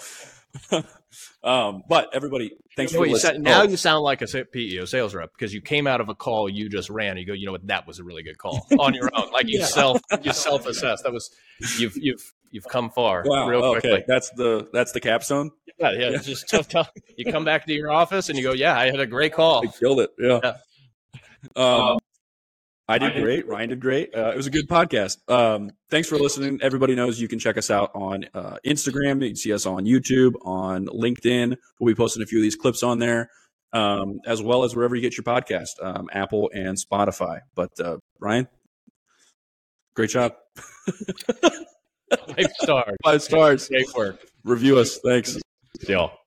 um, 1.43 1.83
but 1.87 2.09
everybody, 2.13 2.51
thanks 2.75 2.91
You 2.91 2.99
for 2.99 3.05
know 3.05 3.07
you 3.07 3.13
listening. 3.13 3.43
now 3.43 3.61
Oh, 3.61 3.63
you 3.65 3.77
sound 3.77 4.03
like 4.03 4.21
a 4.21 4.27
PEO 4.45 4.85
sales 4.85 5.13
rep 5.15 5.31
because 5.37 5.53
you 5.53 5.61
came 5.61 5.87
out 5.87 6.01
of 6.01 6.09
a 6.09 6.15
call 6.15 6.49
you 6.49 6.69
just 6.69 6.89
ran. 6.89 7.17
You 7.17 7.25
go, 7.25 7.33
you 7.33 7.45
know 7.45 7.51
what, 7.53 7.67
that 7.67 7.85
was 7.87 7.99
a 7.99 8.03
really 8.03 8.23
good 8.23 8.37
call 8.37 8.65
on 8.79 8.93
your 8.93 9.09
own. 9.13 9.31
Like 9.31 9.47
you 9.47 9.59
Yeah. 9.59 9.65
self 9.65 10.01
you 10.21 10.33
self 10.33 10.65
assess. 10.65 11.01
That 11.03 11.13
was 11.13 11.29
you've 11.77 11.95
you've 11.97 12.33
you've 12.51 12.67
come 12.67 12.89
far 12.89 13.23
wow. 13.25 13.47
real 13.47 13.63
okay, 13.63 13.79
quickly. 13.79 14.03
that's 14.07 14.29
the 14.31 14.67
that's 14.73 14.91
the 14.91 14.99
capstone. 14.99 15.51
Yeah, 15.79 15.91
yeah. 15.91 16.09
It's 16.09 16.25
just 16.25 16.49
tough, 16.49 16.67
tough. 16.67 16.91
You 17.15 17.31
come 17.31 17.45
back 17.45 17.65
to 17.67 17.73
your 17.73 17.89
office 17.91 18.27
and 18.29 18.37
you 18.37 18.43
go, 18.43 18.53
yeah, 18.53 18.77
I 18.77 18.87
had 18.87 18.99
a 18.99 19.05
great 19.07 19.33
call. 19.33 19.63
I 19.65 19.71
killed 19.71 20.01
it. 20.01 20.09
Yeah. 20.19 20.39
Yeah. 20.43 20.53
Um, 21.55 21.99
I 22.89 22.97
did 22.97 23.21
great. 23.21 23.47
Ryan 23.47 23.69
did 23.69 23.79
great. 23.79 24.15
Uh, 24.15 24.31
it 24.31 24.35
was 24.35 24.47
a 24.47 24.49
good 24.49 24.67
podcast. 24.67 25.17
Um, 25.29 25.71
thanks 25.91 26.09
for 26.09 26.17
listening. 26.17 26.59
Everybody 26.63 26.95
knows 26.95 27.21
you 27.21 27.27
can 27.27 27.37
check 27.37 27.55
us 27.55 27.69
out 27.69 27.91
on 27.93 28.25
uh, 28.33 28.57
Instagram. 28.65 29.21
You 29.21 29.29
can 29.29 29.35
see 29.35 29.53
us 29.53 29.67
on 29.67 29.85
YouTube, 29.85 30.33
on 30.43 30.87
LinkedIn. 30.87 31.55
We'll 31.79 31.93
be 31.93 31.95
posting 31.95 32.23
a 32.23 32.25
few 32.25 32.39
of 32.39 32.41
these 32.41 32.55
clips 32.55 32.81
on 32.81 32.97
there, 32.97 33.29
um, 33.73 34.19
as 34.25 34.41
well 34.41 34.63
as 34.63 34.75
wherever 34.75 34.95
you 34.95 35.03
get 35.03 35.15
your 35.15 35.23
podcast, 35.23 35.69
um, 35.83 36.09
Apple 36.11 36.49
and 36.51 36.77
Spotify. 36.77 37.41
But 37.53 37.79
uh, 37.79 37.97
Ryan, 38.19 38.47
great 39.95 40.09
job. 40.09 40.33
Five 42.09 42.47
stars. 42.59 42.97
Five 43.03 43.21
stars. 43.21 43.67
Great 43.67 43.93
work. 43.95 44.19
Review 44.43 44.79
us. 44.79 44.99
Thanks. 45.05 45.37
Deal. 45.85 46.18